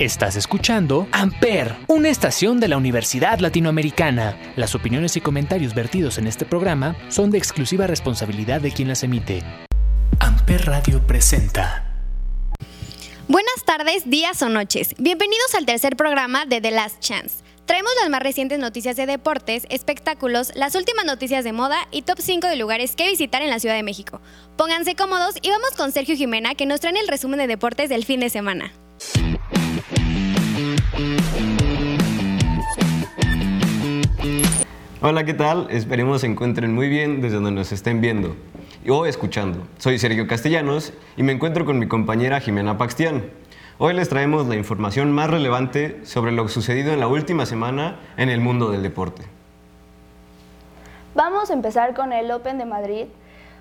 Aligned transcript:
Estás 0.00 0.34
escuchando 0.34 1.06
Amper, 1.12 1.76
una 1.86 2.08
estación 2.08 2.58
de 2.58 2.66
la 2.66 2.76
Universidad 2.76 3.38
Latinoamericana. 3.38 4.36
Las 4.56 4.74
opiniones 4.74 5.16
y 5.16 5.20
comentarios 5.20 5.72
vertidos 5.72 6.18
en 6.18 6.26
este 6.26 6.44
programa 6.44 6.96
son 7.10 7.30
de 7.30 7.38
exclusiva 7.38 7.86
responsabilidad 7.86 8.60
de 8.60 8.72
quien 8.72 8.88
las 8.88 9.04
emite. 9.04 9.44
Amper 10.18 10.66
Radio 10.66 11.06
presenta. 11.06 11.94
Buenas 13.28 13.64
tardes, 13.64 14.10
días 14.10 14.42
o 14.42 14.48
noches. 14.48 14.96
Bienvenidos 14.98 15.54
al 15.54 15.64
tercer 15.64 15.94
programa 15.94 16.44
de 16.44 16.60
The 16.60 16.72
Last 16.72 16.98
Chance. 16.98 17.44
Traemos 17.64 17.92
las 18.00 18.10
más 18.10 18.20
recientes 18.20 18.58
noticias 18.58 18.96
de 18.96 19.06
deportes, 19.06 19.64
espectáculos, 19.70 20.50
las 20.56 20.74
últimas 20.74 21.04
noticias 21.04 21.44
de 21.44 21.52
moda 21.52 21.86
y 21.92 22.02
top 22.02 22.18
5 22.18 22.48
de 22.48 22.56
lugares 22.56 22.96
que 22.96 23.08
visitar 23.08 23.42
en 23.42 23.50
la 23.50 23.60
Ciudad 23.60 23.76
de 23.76 23.84
México. 23.84 24.20
Pónganse 24.56 24.96
cómodos 24.96 25.36
y 25.40 25.50
vamos 25.50 25.70
con 25.76 25.92
Sergio 25.92 26.16
Jimena 26.16 26.56
que 26.56 26.66
nos 26.66 26.80
trae 26.80 26.98
el 26.98 27.06
resumen 27.06 27.38
de 27.38 27.46
deportes 27.46 27.88
del 27.88 28.04
fin 28.04 28.18
de 28.18 28.28
semana. 28.28 28.72
Hola, 35.02 35.24
¿qué 35.24 35.34
tal? 35.34 35.66
Esperemos 35.70 36.20
se 36.20 36.28
encuentren 36.28 36.72
muy 36.72 36.88
bien 36.88 37.20
desde 37.20 37.34
donde 37.34 37.50
nos 37.50 37.72
estén 37.72 38.00
viendo 38.00 38.36
o 38.88 39.04
escuchando. 39.04 39.66
Soy 39.78 39.98
Sergio 39.98 40.28
Castellanos 40.28 40.92
y 41.16 41.24
me 41.24 41.32
encuentro 41.32 41.64
con 41.64 41.80
mi 41.80 41.88
compañera 41.88 42.38
Jimena 42.38 42.78
Paxtián. 42.78 43.24
Hoy 43.78 43.94
les 43.94 44.08
traemos 44.08 44.46
la 44.46 44.54
información 44.54 45.10
más 45.10 45.30
relevante 45.30 46.00
sobre 46.06 46.30
lo 46.30 46.46
sucedido 46.46 46.92
en 46.92 47.00
la 47.00 47.08
última 47.08 47.44
semana 47.44 47.98
en 48.16 48.28
el 48.28 48.40
mundo 48.40 48.70
del 48.70 48.84
deporte. 48.84 49.24
Vamos 51.16 51.50
a 51.50 51.54
empezar 51.54 51.94
con 51.94 52.12
el 52.12 52.30
Open 52.30 52.56
de 52.56 52.66
Madrid. 52.66 53.06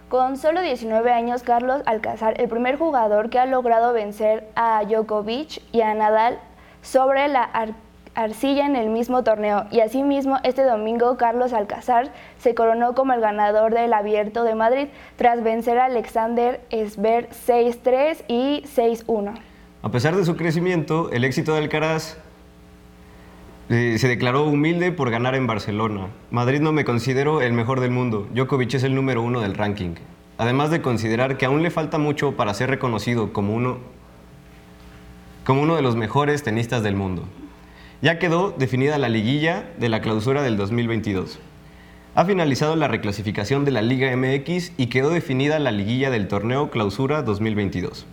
Con 0.07 0.38
solo 0.38 0.61
19 0.61 1.11
años, 1.11 1.41
Carlos 1.41 1.81
Alcázar, 1.88 2.39
el 2.39 2.47
primer 2.47 2.77
jugador 2.77 3.31
que 3.31 3.39
ha 3.39 3.47
logrado 3.47 3.91
vencer 3.91 4.47
a 4.55 4.83
Djokovic 4.85 5.63
y 5.71 5.81
a 5.81 5.95
Nadal 5.95 6.38
sobre 6.83 7.27
la 7.27 7.49
arcilla 8.13 8.67
en 8.67 8.75
el 8.75 8.89
mismo 8.89 9.23
torneo. 9.23 9.66
Y 9.71 9.80
asimismo, 9.80 10.38
este 10.44 10.63
domingo, 10.63 11.17
Carlos 11.17 11.53
Alcázar 11.53 12.13
se 12.38 12.53
coronó 12.53 12.94
como 12.94 13.13
el 13.13 13.21
ganador 13.21 13.73
del 13.73 13.91
Abierto 13.94 14.44
de 14.44 14.53
Madrid 14.53 14.88
tras 15.16 15.43
vencer 15.43 15.80
a 15.80 15.85
Alexander 15.85 16.61
Esber 16.69 17.30
6-3 17.47 18.23
y 18.27 18.63
6-1. 18.75 19.33
A 19.81 19.89
pesar 19.89 20.16
de 20.16 20.23
su 20.23 20.35
crecimiento, 20.35 21.11
el 21.11 21.23
éxito 21.23 21.53
de 21.53 21.59
Alcaraz 21.59 22.17
eh, 23.69 23.95
se 23.97 24.08
declaró 24.08 24.45
humilde 24.45 24.91
por 24.91 25.09
ganar 25.09 25.36
en 25.36 25.47
Barcelona. 25.47 26.08
Madrid 26.31 26.61
no 26.61 26.71
me 26.71 26.86
considero 26.86 27.41
el 27.41 27.53
mejor 27.53 27.80
del 27.80 27.91
mundo. 27.91 28.27
Djokovic 28.33 28.75
es 28.75 28.83
el 28.83 28.93
número 28.93 29.21
uno 29.21 29.41
del 29.41 29.55
ranking. 29.55 29.95
Además 30.38 30.69
de 30.69 30.81
considerar 30.81 31.38
que 31.38 31.45
aún 31.45 31.63
le 31.63 31.71
falta 31.71 31.97
mucho 31.97 32.33
para 32.33 32.53
ser 32.53 32.69
reconocido 32.69 33.33
como 33.33 33.55
uno, 33.55 33.77
como 35.45 35.61
uno 35.61 35.75
de 35.75 35.81
los 35.81 35.95
mejores 35.95 36.44
tenistas 36.44 36.83
del 36.83 36.95
mundo. 36.95 37.23
Ya 38.02 38.19
quedó 38.19 38.52
definida 38.52 38.97
la 38.97 39.09
liguilla 39.09 39.66
de 39.77 39.89
la 39.89 40.02
clausura 40.02 40.41
del 40.41 40.58
2022. 40.58 41.39
Ha 42.16 42.25
finalizado 42.25 42.75
la 42.75 42.88
reclasificación 42.88 43.66
de 43.66 43.71
la 43.71 43.81
Liga 43.81 44.16
MX 44.16 44.73
y 44.77 44.88
quedó 44.88 45.09
definida 45.09 45.58
la 45.59 45.71
liguilla 45.71 46.09
del 46.11 46.27
torneo 46.27 46.69
Clausura 46.69 47.23
2022. 47.23 48.05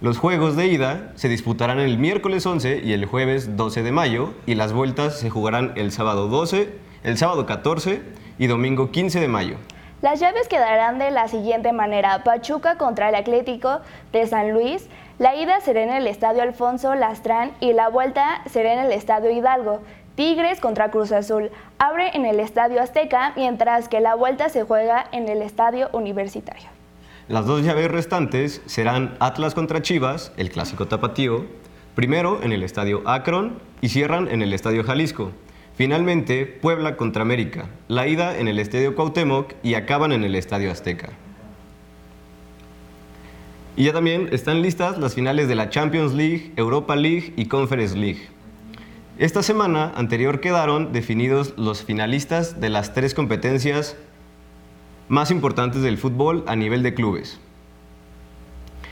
Los 0.00 0.18
juegos 0.18 0.56
de 0.56 0.68
ida 0.68 1.12
se 1.16 1.28
disputarán 1.28 1.80
el 1.80 1.98
miércoles 1.98 2.46
11 2.46 2.82
y 2.84 2.92
el 2.92 3.04
jueves 3.04 3.56
12 3.56 3.82
de 3.82 3.92
mayo 3.92 4.34
y 4.46 4.54
las 4.54 4.72
vueltas 4.72 5.18
se 5.18 5.30
jugarán 5.30 5.72
el 5.76 5.92
sábado 5.92 6.28
12, 6.28 6.72
el 7.02 7.18
sábado 7.18 7.46
14 7.46 8.02
y 8.38 8.46
domingo 8.46 8.90
15 8.90 9.20
de 9.20 9.28
mayo. 9.28 9.56
Las 10.02 10.18
llaves 10.18 10.48
quedarán 10.48 10.98
de 10.98 11.12
la 11.12 11.28
siguiente 11.28 11.72
manera. 11.72 12.24
Pachuca 12.24 12.76
contra 12.76 13.08
el 13.08 13.14
Atlético 13.14 13.80
de 14.12 14.26
San 14.26 14.52
Luis. 14.52 14.88
La 15.22 15.36
ida 15.36 15.60
será 15.60 15.84
en 15.84 15.90
el 15.90 16.08
Estadio 16.08 16.42
Alfonso 16.42 16.96
Lastrán 16.96 17.52
y 17.60 17.74
la 17.74 17.88
vuelta 17.88 18.42
será 18.50 18.72
en 18.72 18.80
el 18.80 18.90
Estadio 18.90 19.30
Hidalgo. 19.30 19.80
Tigres 20.16 20.58
contra 20.58 20.90
Cruz 20.90 21.12
Azul. 21.12 21.52
Abre 21.78 22.10
en 22.14 22.26
el 22.26 22.40
Estadio 22.40 22.82
Azteca, 22.82 23.32
mientras 23.36 23.88
que 23.88 24.00
la 24.00 24.16
vuelta 24.16 24.48
se 24.48 24.64
juega 24.64 25.06
en 25.12 25.28
el 25.28 25.40
Estadio 25.40 25.90
Universitario. 25.92 26.68
Las 27.28 27.46
dos 27.46 27.62
llaves 27.62 27.88
restantes 27.88 28.62
serán 28.66 29.14
Atlas 29.20 29.54
contra 29.54 29.80
Chivas, 29.80 30.32
el 30.36 30.50
clásico 30.50 30.88
tapatío, 30.88 31.46
primero 31.94 32.42
en 32.42 32.50
el 32.50 32.64
Estadio 32.64 33.02
Akron 33.06 33.60
y 33.80 33.90
cierran 33.90 34.26
en 34.26 34.42
el 34.42 34.52
Estadio 34.52 34.82
Jalisco. 34.82 35.30
Finalmente, 35.76 36.46
Puebla 36.46 36.96
contra 36.96 37.22
América, 37.22 37.66
la 37.86 38.08
ida 38.08 38.36
en 38.36 38.48
el 38.48 38.58
Estadio 38.58 38.96
Cuauhtémoc 38.96 39.52
y 39.62 39.74
acaban 39.74 40.10
en 40.10 40.24
el 40.24 40.34
Estadio 40.34 40.72
Azteca. 40.72 41.10
Y 43.74 43.84
ya 43.84 43.92
también 43.92 44.28
están 44.32 44.60
listas 44.60 44.98
las 44.98 45.14
finales 45.14 45.48
de 45.48 45.54
la 45.54 45.70
Champions 45.70 46.12
League, 46.12 46.52
Europa 46.56 46.94
League 46.94 47.32
y 47.36 47.46
Conference 47.46 47.96
League. 47.96 48.28
Esta 49.18 49.42
semana 49.42 49.92
anterior 49.94 50.40
quedaron 50.40 50.92
definidos 50.92 51.54
los 51.56 51.82
finalistas 51.82 52.60
de 52.60 52.68
las 52.68 52.92
tres 52.92 53.14
competencias 53.14 53.96
más 55.08 55.30
importantes 55.30 55.82
del 55.82 55.96
fútbol 55.96 56.44
a 56.46 56.56
nivel 56.56 56.82
de 56.82 56.92
clubes. 56.92 57.38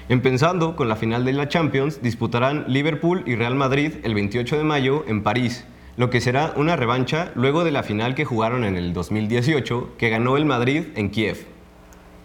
Empezando 0.08 0.76
con 0.76 0.88
la 0.88 0.96
final 0.96 1.24
de 1.24 1.34
la 1.34 1.48
Champions, 1.48 2.02
disputarán 2.02 2.64
Liverpool 2.66 3.22
y 3.26 3.36
Real 3.36 3.54
Madrid 3.54 3.94
el 4.02 4.14
28 4.14 4.58
de 4.58 4.64
mayo 4.64 5.04
en 5.06 5.22
París, 5.22 5.64
lo 5.96 6.10
que 6.10 6.20
será 6.20 6.52
una 6.56 6.76
revancha 6.76 7.32
luego 7.34 7.64
de 7.64 7.70
la 7.70 7.82
final 7.82 8.14
que 8.14 8.24
jugaron 8.24 8.64
en 8.64 8.76
el 8.76 8.92
2018, 8.92 9.94
que 9.98 10.08
ganó 10.10 10.36
el 10.36 10.46
Madrid 10.46 10.84
en 10.96 11.10
Kiev. 11.10 11.46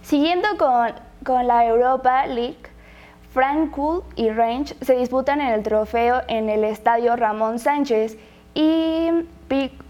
Siguiendo 0.02 0.48
con, 0.58 0.94
con 1.26 1.48
la 1.48 1.66
Europa 1.66 2.26
League, 2.28 2.70
Frankfurt 3.34 4.06
y 4.16 4.30
Range 4.30 4.76
se 4.80 4.96
disputan 4.96 5.42
en 5.42 5.50
el 5.50 5.64
trofeo 5.64 6.22
en 6.30 6.50
el 6.50 6.64
estadio 6.64 7.18
Ramón 7.18 7.60
Sánchez 7.60 8.18
y 8.54 9.10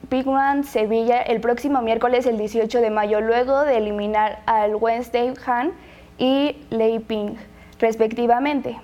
Pigman 0.10 0.64
Sevilla 0.64 1.22
el 1.22 1.42
próximo 1.42 1.84
miércoles 1.84 2.26
el 2.26 2.40
18 2.40 2.82
de 2.82 2.90
mayo, 2.90 3.22
luego 3.22 3.62
de 3.62 3.78
eliminar 3.78 4.42
al 4.48 4.76
Wednesday 4.76 5.34
Han 5.46 5.74
y 6.18 6.56
Leiping, 6.72 7.36
respectivamente. 7.80 8.78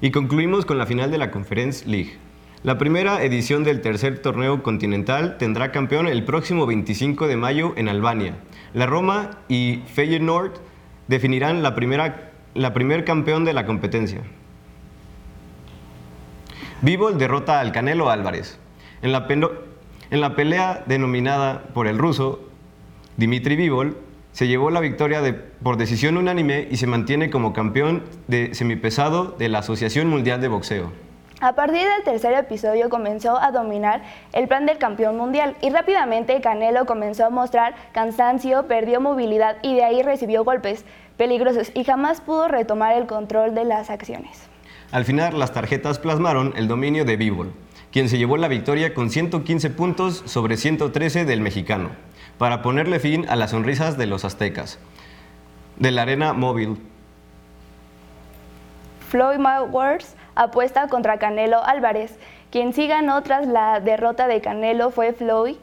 Y 0.00 0.10
concluimos 0.10 0.66
con 0.66 0.78
la 0.78 0.86
final 0.86 1.10
de 1.10 1.18
la 1.18 1.30
Conference 1.30 1.88
League. 1.88 2.18
La 2.62 2.78
primera 2.78 3.22
edición 3.22 3.64
del 3.64 3.80
tercer 3.80 4.20
torneo 4.22 4.62
continental 4.62 5.38
tendrá 5.38 5.72
campeón 5.72 6.08
el 6.08 6.24
próximo 6.24 6.66
25 6.66 7.26
de 7.26 7.36
mayo 7.36 7.72
en 7.76 7.88
Albania. 7.88 8.34
La 8.72 8.86
Roma 8.86 9.38
y 9.48 9.82
Feyenoord 9.86 10.52
definirán 11.08 11.62
la 11.62 11.74
primera 11.74 12.30
la 12.54 12.72
primer 12.72 13.04
campeón 13.04 13.44
de 13.44 13.52
la 13.52 13.66
competencia. 13.66 14.20
Vivol 16.82 17.18
derrota 17.18 17.60
al 17.60 17.72
Canelo 17.72 18.10
Álvarez. 18.10 18.58
En 19.02 19.12
la, 19.12 19.26
en 19.28 20.20
la 20.20 20.36
pelea 20.36 20.84
denominada 20.86 21.64
por 21.74 21.86
el 21.86 21.98
ruso 21.98 22.48
Dimitri 23.16 23.56
Vivol, 23.56 23.96
se 24.32 24.48
llevó 24.48 24.70
la 24.70 24.80
victoria 24.80 25.20
por 25.62 25.76
decisión 25.76 26.16
unánime 26.16 26.66
y 26.70 26.76
se 26.76 26.86
mantiene 26.86 27.30
como 27.30 27.52
campeón 27.52 28.02
de 28.26 28.54
semipesado 28.54 29.36
de 29.38 29.48
la 29.48 29.60
Asociación 29.60 30.08
Mundial 30.08 30.40
de 30.40 30.48
Boxeo. 30.48 30.92
A 31.40 31.54
partir 31.54 31.82
del 31.82 32.04
tercer 32.04 32.32
episodio 32.34 32.88
comenzó 32.88 33.38
a 33.38 33.50
dominar 33.50 34.02
el 34.32 34.46
plan 34.46 34.66
del 34.66 34.78
campeón 34.78 35.16
mundial 35.16 35.56
y 35.60 35.70
rápidamente 35.70 36.40
Canelo 36.40 36.86
comenzó 36.86 37.26
a 37.26 37.30
mostrar 37.30 37.74
cansancio, 37.92 38.66
perdió 38.66 39.00
movilidad 39.00 39.56
y 39.62 39.74
de 39.74 39.84
ahí 39.84 40.02
recibió 40.02 40.44
golpes 40.44 40.84
peligrosos 41.16 41.72
y 41.74 41.84
jamás 41.84 42.20
pudo 42.20 42.46
retomar 42.48 42.96
el 42.96 43.06
control 43.06 43.54
de 43.54 43.64
las 43.64 43.90
acciones. 43.90 44.48
Al 44.92 45.04
final 45.04 45.38
las 45.38 45.52
tarjetas 45.52 45.98
plasmaron 45.98 46.52
el 46.56 46.68
dominio 46.68 47.04
de 47.04 47.16
Bivol, 47.16 47.52
quien 47.90 48.08
se 48.08 48.16
llevó 48.16 48.36
la 48.36 48.48
victoria 48.48 48.94
con 48.94 49.10
115 49.10 49.70
puntos 49.70 50.22
sobre 50.26 50.56
113 50.56 51.24
del 51.24 51.40
mexicano, 51.40 51.90
para 52.38 52.62
ponerle 52.62 53.00
fin 53.00 53.26
a 53.28 53.34
las 53.34 53.50
sonrisas 53.50 53.98
de 53.98 54.06
los 54.06 54.24
aztecas. 54.24 54.78
De 55.76 55.90
la 55.90 56.02
arena 56.02 56.32
móvil. 56.32 56.78
Floyd 59.08 59.38
Mayweather 59.38 60.02
apuesta 60.34 60.88
contra 60.88 61.18
Canelo 61.18 61.64
Álvarez. 61.64 62.18
Quien 62.50 62.72
sí 62.72 62.86
ganó 62.86 63.22
tras 63.22 63.46
la 63.46 63.80
derrota 63.80 64.26
de 64.28 64.40
Canelo 64.40 64.90
fue 64.90 65.12
Floyd 65.12 65.56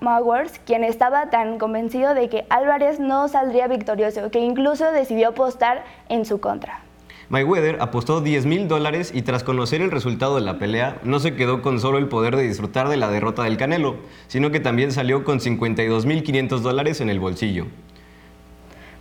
Mayweather, 0.00 0.50
quien 0.66 0.84
estaba 0.84 1.30
tan 1.30 1.58
convencido 1.58 2.14
de 2.14 2.28
que 2.28 2.46
Álvarez 2.50 3.00
no 3.00 3.28
saldría 3.28 3.66
victorioso 3.66 4.30
que 4.30 4.40
incluso 4.40 4.92
decidió 4.92 5.28
apostar 5.28 5.84
en 6.08 6.24
su 6.24 6.40
contra. 6.40 6.82
Mayweather 7.30 7.76
apostó 7.80 8.22
10 8.22 8.46
mil 8.46 8.68
dólares 8.68 9.12
y 9.14 9.20
tras 9.20 9.44
conocer 9.44 9.82
el 9.82 9.90
resultado 9.90 10.36
de 10.36 10.40
la 10.40 10.58
pelea, 10.58 10.96
no 11.02 11.18
se 11.18 11.34
quedó 11.36 11.60
con 11.60 11.78
solo 11.78 11.98
el 11.98 12.08
poder 12.08 12.36
de 12.36 12.42
disfrutar 12.42 12.88
de 12.88 12.96
la 12.96 13.10
derrota 13.10 13.42
del 13.42 13.58
Canelo, 13.58 13.96
sino 14.28 14.50
que 14.50 14.60
también 14.60 14.92
salió 14.92 15.24
con 15.24 15.38
52 15.38 16.06
mil 16.06 16.22
500 16.22 16.62
dólares 16.62 17.02
en 17.02 17.10
el 17.10 17.20
bolsillo. 17.20 17.66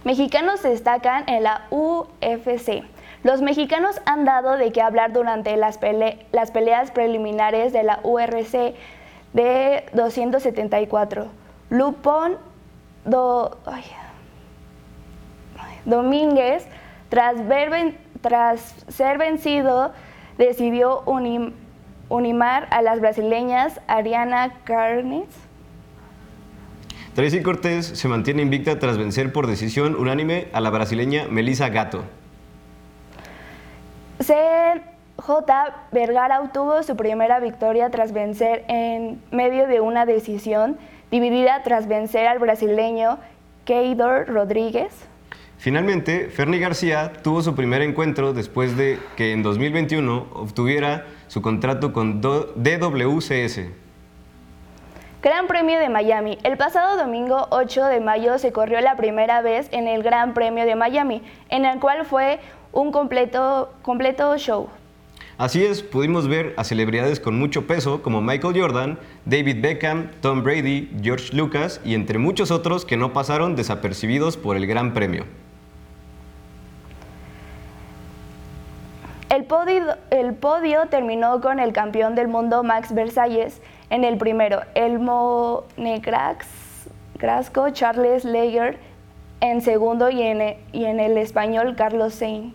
Mexicanos 0.03 0.61
destacan 0.63 1.23
en 1.27 1.43
la 1.43 1.67
UFC. 1.69 2.83
Los 3.27 3.41
mexicanos 3.41 3.99
han 4.05 4.23
dado 4.23 4.55
de 4.55 4.71
qué 4.71 4.81
hablar 4.81 5.11
durante 5.11 5.57
las, 5.57 5.77
peleas 5.77 6.91
preliminares 6.91 7.73
de 7.73 7.83
la 7.83 7.99
URC 8.03 8.73
de 9.33 9.83
274. 9.91 11.27
Lupón 11.69 12.37
Domínguez, 15.83 16.65
tras 17.09 17.45
ver 17.49 17.95
tras 18.21 18.73
ser 18.87 19.17
vencido 19.17 19.91
decidió 20.37 21.03
unimar 22.07 22.67
a 22.71 22.81
las 22.81 23.01
brasileñas 23.01 23.81
Ariana 23.87 24.53
Carnes. 24.63 25.27
Tracy 27.13 27.43
Cortés 27.43 27.87
se 27.87 28.07
mantiene 28.07 28.41
invicta 28.41 28.79
tras 28.79 28.97
vencer 28.97 29.33
por 29.33 29.47
decisión 29.47 29.97
unánime 29.97 30.47
a 30.53 30.61
la 30.61 30.69
brasileña 30.69 31.27
Melissa 31.29 31.67
Gato. 31.67 32.05
CJ 34.27 35.53
Vergara 35.93 36.41
obtuvo 36.41 36.83
su 36.83 36.97
primera 36.97 37.39
victoria 37.39 37.89
tras 37.89 38.11
vencer 38.11 38.65
en 38.67 39.21
medio 39.31 39.67
de 39.67 39.79
una 39.79 40.05
decisión 40.05 40.77
dividida 41.09 41.63
tras 41.63 41.87
vencer 41.87 42.27
al 42.27 42.37
brasileño 42.37 43.19
Keidor 43.63 44.27
Rodríguez. 44.27 44.91
Finalmente, 45.57 46.29
Fernie 46.29 46.59
García 46.59 47.13
tuvo 47.23 47.41
su 47.41 47.55
primer 47.55 47.81
encuentro 47.81 48.33
después 48.33 48.75
de 48.75 48.99
que 49.15 49.31
en 49.31 49.43
2021 49.43 50.27
obtuviera 50.33 51.05
su 51.27 51.41
contrato 51.41 51.93
con 51.93 52.19
DWCS. 52.19 53.61
Gran 55.23 55.47
Premio 55.47 55.79
de 55.79 55.89
Miami. 55.89 56.37
El 56.43 56.57
pasado 56.57 56.95
domingo 56.95 57.47
8 57.49 57.85
de 57.85 57.99
mayo 57.99 58.37
se 58.37 58.51
corrió 58.51 58.79
la 58.81 58.95
primera 58.95 59.41
vez 59.41 59.67
en 59.71 59.87
el 59.87 60.03
Gran 60.03 60.35
Premio 60.35 60.63
de 60.65 60.75
Miami, 60.75 61.23
en 61.49 61.65
el 61.65 61.79
cual 61.79 62.05
fue 62.05 62.39
un 62.71 62.91
completo, 62.91 63.71
completo 63.81 64.37
show. 64.37 64.69
Así 65.37 65.63
es, 65.63 65.83
pudimos 65.83 66.27
ver 66.27 66.55
a 66.57 66.63
celebridades 66.63 67.19
con 67.19 67.37
mucho 67.37 67.67
peso 67.67 68.01
como 68.01 68.21
Michael 68.21 68.59
Jordan, 68.59 68.97
David 69.25 69.61
Beckham, 69.61 70.09
Tom 70.19 70.43
Brady, 70.43 70.89
George 71.03 71.35
Lucas 71.35 71.79
y 71.85 71.93
entre 71.93 72.17
muchos 72.17 72.49
otros 72.49 72.85
que 72.85 72.97
no 72.97 73.13
pasaron 73.13 73.55
desapercibidos 73.55 74.35
por 74.35 74.57
el 74.57 74.65
Gran 74.65 74.95
Premio. 74.95 75.25
El 79.29 79.43
podio, 79.43 79.95
el 80.09 80.33
podio 80.33 80.87
terminó 80.87 81.39
con 81.39 81.59
el 81.59 81.71
campeón 81.71 82.15
del 82.15 82.27
mundo 82.29 82.63
Max 82.63 82.91
Versalles 82.95 83.61
en 83.91 84.03
el 84.03 84.17
primero, 84.17 84.61
el 84.73 84.97
Monegrasco 84.97 85.69
Charles 87.73 88.25
Leger 88.25 88.79
en 89.41 89.61
segundo 89.61 90.09
y 90.09 90.21
en, 90.21 90.57
y 90.71 90.85
en 90.85 90.99
el 90.99 91.17
español 91.17 91.75
Carlos 91.75 92.13
Sainz. 92.13 92.53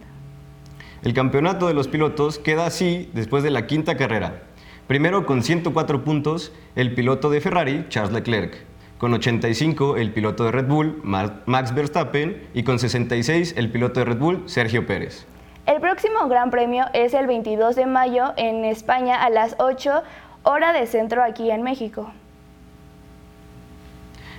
El 1.03 1.15
campeonato 1.15 1.67
de 1.67 1.75
los 1.75 1.89
pilotos 1.89 2.39
queda 2.39 2.67
así 2.67 3.11
después 3.13 3.43
de 3.43 3.51
la 3.51 3.67
quinta 3.67 3.97
carrera. 3.97 4.43
Primero 4.87 5.27
con 5.27 5.43
104 5.43 6.05
puntos 6.05 6.53
el 6.77 6.95
piloto 6.95 7.31
de 7.31 7.41
Ferrari, 7.41 7.87
Charles 7.89 8.13
Leclerc. 8.13 8.57
Con 8.99 9.13
85 9.15 9.97
el 9.97 10.13
piloto 10.13 10.45
de 10.45 10.53
Red 10.53 10.69
Bull, 10.69 11.01
Max 11.03 11.75
Verstappen. 11.75 12.47
Y 12.55 12.63
con 12.63 12.79
66 12.79 13.55
el 13.57 13.71
piloto 13.73 13.99
de 13.99 14.07
Red 14.07 14.19
Bull, 14.19 14.43
Sergio 14.47 14.87
Pérez. 14.87 15.27
El 15.67 15.81
próximo 15.81 16.29
Gran 16.29 16.51
Premio 16.51 16.87
es 16.93 17.15
el 17.15 17.27
22 17.27 17.75
de 17.75 17.87
mayo 17.87 18.33
en 18.37 18.65
España 18.65 19.25
a 19.25 19.31
las 19.31 19.57
8 19.59 20.03
hora 20.45 20.73
de 20.73 20.87
centro 20.87 21.23
aquí 21.23 21.51
en 21.51 21.63
México. 21.63 22.13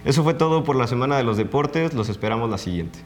Eso 0.05 0.21
fue 0.21 0.33
todo 0.33 0.65
por 0.65 0.75
la 0.75 0.85
semana 0.87 1.15
de 1.15 1.23
los 1.23 1.37
deportes. 1.37 1.93
Los 1.93 2.09
esperamos 2.09 2.49
la 2.49 2.57
siguiente. 2.57 2.99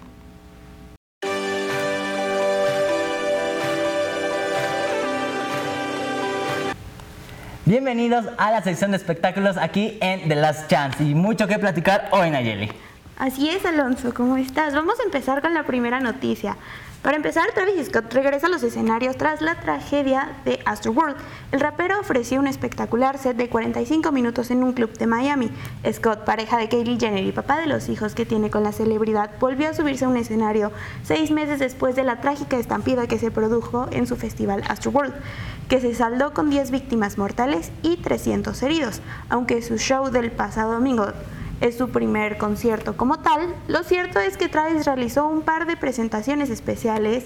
Bienvenidos 7.65 8.25
a 8.37 8.49
la 8.49 8.63
sección 8.63 8.91
de 8.91 8.97
espectáculos 8.97 9.57
aquí 9.57 9.97
en 10.01 10.27
The 10.27 10.35
Last 10.37 10.69
Chance 10.69 11.03
y 11.03 11.13
mucho 11.13 11.47
que 11.47 11.59
platicar 11.59 12.09
hoy, 12.11 12.31
Nayeli. 12.31 12.71
Así 13.17 13.49
es, 13.49 13.65
Alonso, 13.65 14.13
¿cómo 14.13 14.37
estás? 14.37 14.73
Vamos 14.73 14.99
a 14.99 15.03
empezar 15.03 15.41
con 15.41 15.53
la 15.53 15.63
primera 15.63 15.99
noticia. 15.99 16.55
Para 17.01 17.15
empezar, 17.15 17.45
Travis 17.53 17.87
Scott 17.87 18.11
regresa 18.11 18.47
a 18.47 18.49
los 18.49 18.63
escenarios 18.63 19.15
tras 19.17 19.41
la 19.41 19.55
tragedia 19.55 20.29
de 20.43 20.59
Astroworld. 20.65 21.15
El 21.51 21.59
rapero 21.59 21.99
ofreció 21.99 22.39
un 22.39 22.47
espectacular 22.47 23.17
set 23.17 23.37
de 23.37 23.49
45 23.49 24.11
minutos 24.11 24.51
en 24.51 24.63
un 24.63 24.73
club 24.73 24.91
de 24.97 25.07
Miami. 25.07 25.49
Scott, 25.89 26.25
pareja 26.25 26.57
de 26.57 26.67
Kylie 26.67 26.99
Jenner 26.99 27.23
y 27.23 27.31
papá 27.31 27.59
de 27.59 27.67
los 27.67 27.87
hijos 27.87 28.13
que 28.13 28.25
tiene 28.25 28.49
con 28.49 28.63
la 28.63 28.71
celebridad, 28.71 29.29
volvió 29.39 29.69
a 29.69 29.73
subirse 29.73 30.05
a 30.05 30.09
un 30.09 30.17
escenario 30.17 30.71
seis 31.03 31.31
meses 31.31 31.59
después 31.59 31.95
de 31.95 32.03
la 32.03 32.19
trágica 32.19 32.57
estampida 32.57 33.07
que 33.07 33.19
se 33.19 33.31
produjo 33.31 33.87
en 33.91 34.05
su 34.05 34.17
festival 34.17 34.63
Astroworld, 34.67 35.13
que 35.69 35.79
se 35.79 35.93
saldó 35.93 36.33
con 36.33 36.49
10 36.49 36.71
víctimas 36.71 37.17
mortales 37.17 37.71
y 37.83 37.97
300 37.97 38.61
heridos, 38.63 39.01
aunque 39.29 39.61
su 39.61 39.77
show 39.77 40.09
del 40.09 40.31
pasado 40.31 40.73
domingo 40.73 41.07
es 41.61 41.77
su 41.77 41.89
primer 41.89 42.37
concierto 42.37 42.95
como 42.95 43.19
tal, 43.19 43.53
lo 43.67 43.83
cierto 43.83 44.19
es 44.19 44.37
que 44.37 44.49
Travis 44.49 44.85
realizó 44.85 45.27
un 45.27 45.41
par 45.41 45.65
de 45.65 45.77
presentaciones 45.77 46.49
especiales 46.49 47.25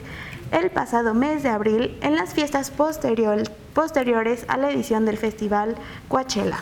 el 0.51 0.69
pasado 0.69 1.13
mes 1.13 1.43
de 1.43 1.49
abril 1.49 1.97
en 2.01 2.15
las 2.15 2.33
fiestas 2.33 2.71
posteriores 2.71 4.45
a 4.47 4.57
la 4.57 4.71
edición 4.71 5.05
del 5.05 5.17
festival 5.17 5.75
Coachella. 6.07 6.57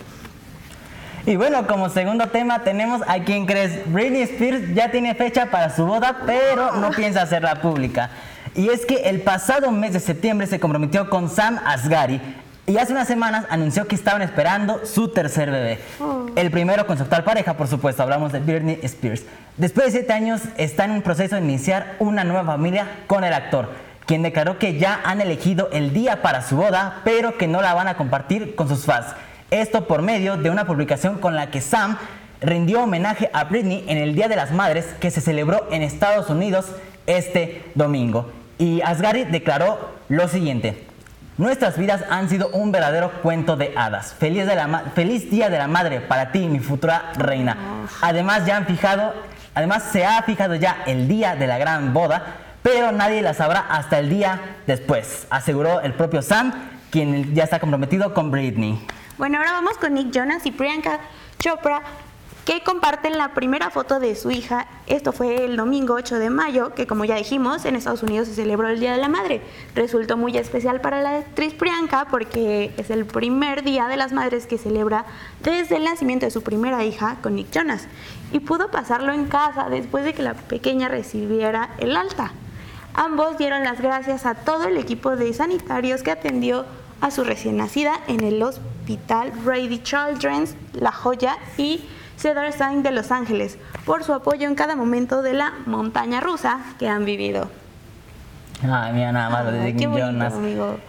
Y 1.25 1.36
bueno, 1.36 1.68
como 1.68 1.89
segundo 1.89 2.27
tema 2.27 2.63
tenemos 2.63 3.01
a 3.07 3.19
quien 3.24 3.45
crees, 3.45 3.92
Britney 3.92 4.22
Spears 4.24 4.74
ya 4.74 4.89
tiene 4.89 5.13
fecha 5.15 5.48
para 5.48 5.75
su 5.75 5.86
boda, 5.86 6.22
pero 6.25 6.75
no 6.75 6.92
piensa 6.92 7.24
hacerla 7.24 7.62
pública. 7.62 8.10
Y 8.56 8.69
es 8.69 8.86
que 8.86 9.10
el 9.10 9.22
pasado 9.22 9.72
mes 9.72 9.94
de 9.94 10.00
septiembre 10.00 10.48
se 10.48 10.60
comprometió 10.60 11.10
con 11.10 11.30
Sam 11.30 11.60
Asghari, 11.65 12.19
y 12.69 12.77
hace 12.77 12.92
unas 12.92 13.07
semanas 13.07 13.45
anunció 13.50 13.88
que 13.88 13.95
estaban 13.95 14.21
esperando 14.21 14.86
su 14.86 15.07
tercer 15.07 15.50
bebé. 15.50 15.80
Oh. 16.00 16.27
El 16.36 16.51
primero 16.51 16.86
con 16.86 16.98
su 16.98 17.04
actual 17.04 17.24
pareja, 17.24 17.57
por 17.57 17.68
supuesto, 17.68 18.04
hablamos 18.04 18.31
de 18.31 18.42
Britney 18.42 18.80
Spears. 18.83 19.24
Después 19.57 19.88
de 19.88 19.92
siete 19.94 20.13
años 20.13 20.42
está 20.56 20.86
en 20.86 20.92
un 20.92 21.01
proceso 21.01 21.36
de 21.36 21.42
iniciar 21.42 21.95
una 21.98 22.24
nueva 22.24 22.45
familia 22.45 22.86
con 23.07 23.24
el 23.24 23.33
actor, 23.33 23.71
quien 24.06 24.21
declaró 24.21 24.60
que 24.60 24.77
ya 24.77 25.01
han 25.04 25.19
elegido 25.19 25.69
el 25.74 25.94
día 25.94 26.21
para 26.21 26.44
su 26.44 26.57
boda, 26.57 27.01
pero 27.04 27.39
que 27.39 27.48
no 27.48 27.63
la 27.63 27.74
van 27.74 27.88
a 27.88 27.98
compartir 27.98 28.54
con 28.54 28.69
sus 28.69 28.86
fans. 28.86 29.07
Esto 29.50 29.88
por 29.88 30.04
medio 30.04 30.38
de 30.38 30.51
una 30.51 30.68
publicación 30.68 31.18
con 31.18 31.36
la 31.36 31.50
que 31.50 31.62
Sam 31.62 31.98
rindió 32.39 32.83
homenaje 32.83 33.31
a 33.33 33.45
Britney 33.45 33.83
en 33.88 33.98
el 33.98 34.13
Día 34.13 34.27
de 34.27 34.36
las 34.36 34.51
Madres 34.51 34.86
que 35.00 35.10
se 35.10 35.22
celebró 35.22 35.68
en 35.72 35.81
Estados 35.81 36.30
Unidos 36.30 36.68
este 37.07 37.63
domingo. 37.74 38.31
Y 38.60 38.81
Asgari 38.81 39.24
declaró 39.24 39.95
lo 40.07 40.27
siguiente. 40.27 40.88
Nuestras 41.39 41.77
vidas 41.77 42.03
han 42.09 42.27
sido 42.27 42.50
un 42.50 42.74
verdadero 42.74 43.13
cuento 43.21 43.56
de 43.56 43.71
hadas. 43.77 44.13
Feliz, 44.13 44.45
Día 45.31 45.50
de 45.50 45.57
la 45.57 45.68
Madre 45.69 46.01
para 46.01 46.33
ti, 46.33 46.50
mi 46.50 46.59
futura 46.59 47.13
reina. 47.15 47.86
Además, 48.01 48.45
ya 48.45 48.57
han 48.57 48.65
fijado, 48.65 49.13
además 49.56 49.83
se 49.89 50.06
ha 50.06 50.21
fijado 50.24 50.56
ya 50.56 50.83
el 50.86 51.07
día 51.07 51.38
de 51.38 51.47
la 51.47 51.57
gran 51.57 51.94
boda, 51.94 52.25
pero 52.62 52.91
nadie 52.91 53.21
la 53.21 53.33
sabrá 53.33 53.62
hasta 53.69 54.00
el 54.00 54.09
día 54.09 54.57
después, 54.68 55.27
aseguró 55.30 55.80
el 55.80 55.94
propio 55.94 56.21
Sam, 56.21 56.51
quien 56.91 57.33
ya 57.33 57.45
está 57.45 57.62
comprometido 57.62 58.13
con 58.13 58.31
Britney. 58.31 58.86
Bueno, 59.17 59.38
ahora 59.38 59.53
vamos 59.53 59.77
con 59.77 59.93
Nick 59.93 60.12
Jonas 60.12 60.46
y 60.46 60.51
Priyanka 60.51 61.00
Chopra 61.39 61.81
que 62.50 62.63
comparten 62.63 63.15
la 63.15 63.36
primera 63.36 63.70
foto 63.70 64.00
de 64.00 64.15
su 64.15 64.32
hija. 64.32 64.65
Esto 64.88 65.12
fue 65.12 65.46
el 65.46 65.56
domingo 65.56 65.94
8 65.94 66.18
de 66.18 66.32
mayo, 66.32 66.74
que 66.74 66.88
como 66.88 67.06
ya 67.06 67.13
dijimos, 67.13 67.63
en 67.63 67.75
Estados 67.75 68.01
Unidos 68.01 68.27
se 68.27 68.34
celebró 68.34 68.68
el 68.68 68.79
Día 68.79 68.94
de 68.94 68.98
la 68.98 69.08
Madre. 69.08 69.44
Resultó 69.75 70.18
muy 70.18 70.36
especial 70.36 70.82
para 70.82 71.00
la 71.00 71.18
actriz 71.18 71.53
Priyanka 71.53 72.08
porque 72.10 72.74
es 72.77 72.89
el 72.89 73.06
primer 73.06 73.62
Día 73.62 73.86
de 73.88 73.98
las 73.98 74.13
Madres 74.13 74.48
que 74.48 74.58
celebra 74.58 75.06
desde 75.44 75.75
el 75.75 75.84
nacimiento 75.84 76.25
de 76.25 76.32
su 76.32 76.41
primera 76.41 76.84
hija 76.84 77.18
con 77.22 77.36
Nick 77.36 77.51
Jonas. 77.51 77.88
Y 78.34 78.39
pudo 78.39 78.72
pasarlo 78.72 79.13
en 79.13 79.27
casa 79.27 79.70
después 79.70 80.03
de 80.03 80.15
que 80.15 80.24
la 80.24 80.34
pequeña 80.34 80.88
recibiera 80.88 81.75
el 81.77 81.96
alta. 81.96 82.32
Ambos 82.96 83.38
dieron 83.38 83.63
las 83.63 83.79
gracias 83.79 84.25
a 84.25 84.34
todo 84.34 84.63
el 84.63 84.77
equipo 84.77 85.15
de 85.15 85.36
sanitarios 85.36 86.01
que 86.01 86.10
atendió 86.10 86.65
a 87.00 87.12
su 87.12 87.24
recién 87.24 87.58
nacida 87.58 88.00
en 88.08 88.24
el 88.24 88.41
hospital 88.41 89.34
Brady 89.46 89.84
Children's 89.84 90.56
La 90.74 90.91
Joya 90.91 91.38
y 91.56 91.86
Cedar 92.20 92.52
Sign 92.52 92.84
de 92.84 92.92
Los 92.92 93.12
Ángeles 93.12 93.58
por 93.86 94.04
su 94.04 94.14
apoyo 94.14 94.46
en 94.46 94.56
cada 94.56 94.76
momento 94.76 95.22
de 95.22 95.34
la 95.34 95.54
montaña 95.66 96.20
rusa 96.20 96.60
que 96.78 96.90
han 96.90 97.06
vivido. 97.06 97.50
Ay, 98.62 98.92
mira 98.92 99.14
nada 99.14 99.30
más 99.30 99.46
lo 99.46 99.52
de 99.52 99.72
Nick 99.72 99.90
Jonas. 99.90 100.34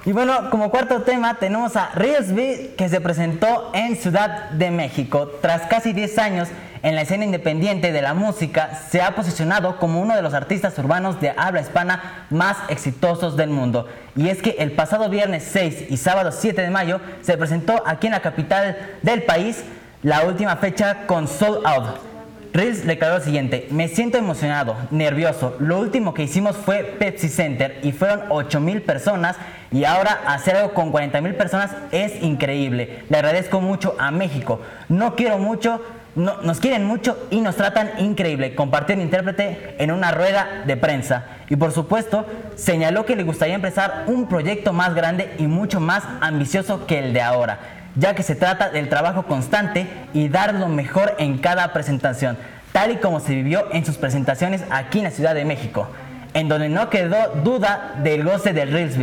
Y 0.04 0.10
bueno, 0.10 0.50
como 0.50 0.70
cuarto 0.70 1.02
tema 1.02 1.34
tenemos 1.34 1.76
a 1.76 1.90
B 1.94 2.74
que 2.76 2.88
se 2.88 3.00
presentó 3.00 3.70
en 3.74 3.94
Ciudad 3.94 4.50
de 4.50 4.72
México. 4.72 5.30
Tras 5.40 5.62
casi 5.68 5.92
10 5.92 6.18
años 6.18 6.48
en 6.82 6.96
la 6.96 7.02
escena 7.02 7.24
independiente 7.24 7.92
de 7.92 8.02
la 8.02 8.12
música, 8.12 8.74
se 8.88 9.00
ha 9.00 9.14
posicionado 9.14 9.76
como 9.76 10.00
uno 10.00 10.16
de 10.16 10.22
los 10.22 10.34
artistas 10.34 10.76
urbanos 10.78 11.20
de 11.20 11.32
habla 11.36 11.60
hispana 11.60 12.26
más 12.30 12.56
exitosos 12.68 13.36
del 13.36 13.50
mundo. 13.50 13.86
Y 14.16 14.30
es 14.30 14.42
que 14.42 14.56
el 14.58 14.72
pasado 14.72 15.08
viernes 15.08 15.44
6 15.52 15.90
y 15.90 15.96
sábado 15.96 16.32
7 16.32 16.60
de 16.60 16.70
mayo 16.70 17.00
se 17.22 17.36
presentó 17.38 17.84
aquí 17.86 18.08
en 18.08 18.14
la 18.14 18.20
capital 18.20 18.76
del 19.02 19.22
país 19.22 19.62
la 20.02 20.24
última 20.24 20.56
fecha 20.56 21.06
con 21.06 21.28
Sold 21.28 21.66
Out. 21.66 22.10
Reels 22.52 22.84
declaró 22.84 23.18
lo 23.18 23.24
siguiente, 23.24 23.68
me 23.70 23.86
siento 23.86 24.18
emocionado, 24.18 24.74
nervioso, 24.90 25.54
lo 25.60 25.78
último 25.78 26.14
que 26.14 26.24
hicimos 26.24 26.56
fue 26.56 26.82
Pepsi 26.82 27.28
Center 27.28 27.78
y 27.84 27.92
fueron 27.92 28.22
8 28.28 28.58
mil 28.58 28.82
personas 28.82 29.36
y 29.70 29.84
ahora 29.84 30.20
hacer 30.26 30.56
algo 30.56 30.74
con 30.74 30.90
40 30.90 31.20
mil 31.20 31.36
personas 31.36 31.70
es 31.92 32.20
increíble, 32.22 33.04
le 33.08 33.16
agradezco 33.16 33.60
mucho 33.60 33.94
a 34.00 34.10
México, 34.10 34.60
no 34.88 35.14
quiero 35.14 35.38
mucho 35.38 35.80
no, 36.16 36.42
nos 36.42 36.58
quieren 36.58 36.84
mucho 36.86 37.16
y 37.30 37.40
nos 37.40 37.54
tratan 37.54 37.92
increíble, 37.98 38.56
compartió 38.56 38.96
el 38.96 39.02
intérprete 39.02 39.76
en 39.78 39.92
una 39.92 40.10
rueda 40.10 40.64
de 40.66 40.76
prensa. 40.76 41.24
Y 41.48 41.54
por 41.54 41.70
supuesto, 41.70 42.26
señaló 42.56 43.06
que 43.06 43.14
le 43.14 43.22
gustaría 43.22 43.54
empezar 43.54 44.04
un 44.08 44.28
proyecto 44.28 44.72
más 44.72 44.94
grande 44.94 45.32
y 45.38 45.46
mucho 45.46 45.78
más 45.78 46.02
ambicioso 46.20 46.84
que 46.86 46.98
el 46.98 47.12
de 47.12 47.22
ahora, 47.22 47.79
ya 47.96 48.14
que 48.14 48.22
se 48.22 48.34
trata 48.34 48.70
del 48.70 48.88
trabajo 48.88 49.24
constante 49.24 49.86
y 50.12 50.28
dar 50.28 50.54
lo 50.54 50.68
mejor 50.68 51.14
en 51.18 51.38
cada 51.38 51.72
presentación, 51.72 52.36
tal 52.72 52.92
y 52.92 52.96
como 52.96 53.20
se 53.20 53.34
vivió 53.34 53.72
en 53.72 53.84
sus 53.84 53.96
presentaciones 53.96 54.62
aquí 54.70 54.98
en 54.98 55.04
la 55.04 55.10
Ciudad 55.10 55.34
de 55.34 55.44
México, 55.44 55.88
en 56.34 56.48
donde 56.48 56.68
no 56.68 56.90
quedó 56.90 57.34
duda 57.42 57.94
del 58.02 58.24
goce 58.24 58.52
del 58.52 58.72
Reels 58.72 58.96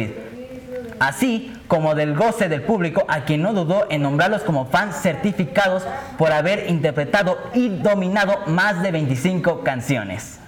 así 1.00 1.54
como 1.68 1.96
del 1.96 2.16
goce 2.16 2.50
del 2.50 2.62
público 2.62 3.06
a 3.08 3.22
quien 3.22 3.42
no 3.42 3.54
dudó 3.54 3.88
en 3.90 4.02
nombrarlos 4.02 4.42
como 4.42 4.66
fans 4.66 4.96
certificados 5.02 5.84
por 6.18 6.32
haber 6.32 6.70
interpretado 6.70 7.38
y 7.54 7.70
dominado 7.70 8.40
más 8.48 8.82
de 8.82 8.92
25 8.92 9.64
canciones. 9.64 10.40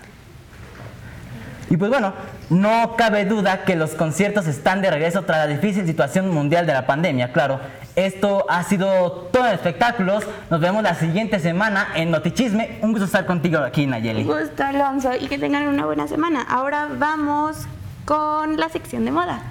Y 1.70 1.78
pues 1.78 1.92
bueno, 1.92 2.14
no 2.50 2.96
cabe 2.98 3.26
duda 3.26 3.64
que 3.64 3.76
los 3.76 3.92
conciertos 3.92 4.48
están 4.48 4.82
de 4.82 4.90
regreso 4.90 5.24
tras 5.24 5.48
la 5.48 5.48
difícil 5.48 5.86
situación 5.86 6.30
mundial 6.30 6.66
de 6.66 6.74
la 6.74 6.88
pandemia, 6.88 7.32
claro. 7.32 7.60
Esto 7.96 8.46
ha 8.50 8.64
sido 8.64 9.30
todo 9.32 9.48
en 9.48 9.54
espectáculos. 9.54 10.26
Nos 10.50 10.60
vemos 10.60 10.84
la 10.84 10.96
siguiente 10.96 11.40
semana 11.40 11.90
en 11.96 12.12
Notichisme. 12.12 12.80
Un 12.82 12.92
gusto 12.92 13.06
estar 13.06 13.26
contigo 13.26 13.60
aquí, 13.60 13.88
Nayeli. 13.88 14.22
Un 14.22 14.28
gusto, 14.28 14.64
Alonso, 14.64 15.12
y 15.20 15.28
que 15.28 15.38
tengan 15.38 15.68
una 15.68 15.86
buena 15.86 16.08
semana. 16.08 16.46
Ahora 16.50 16.88
vamos 16.98 17.66
con 18.06 18.58
la 18.58 18.70
sección 18.70 19.06
de 19.06 19.12
moda. 19.12 19.42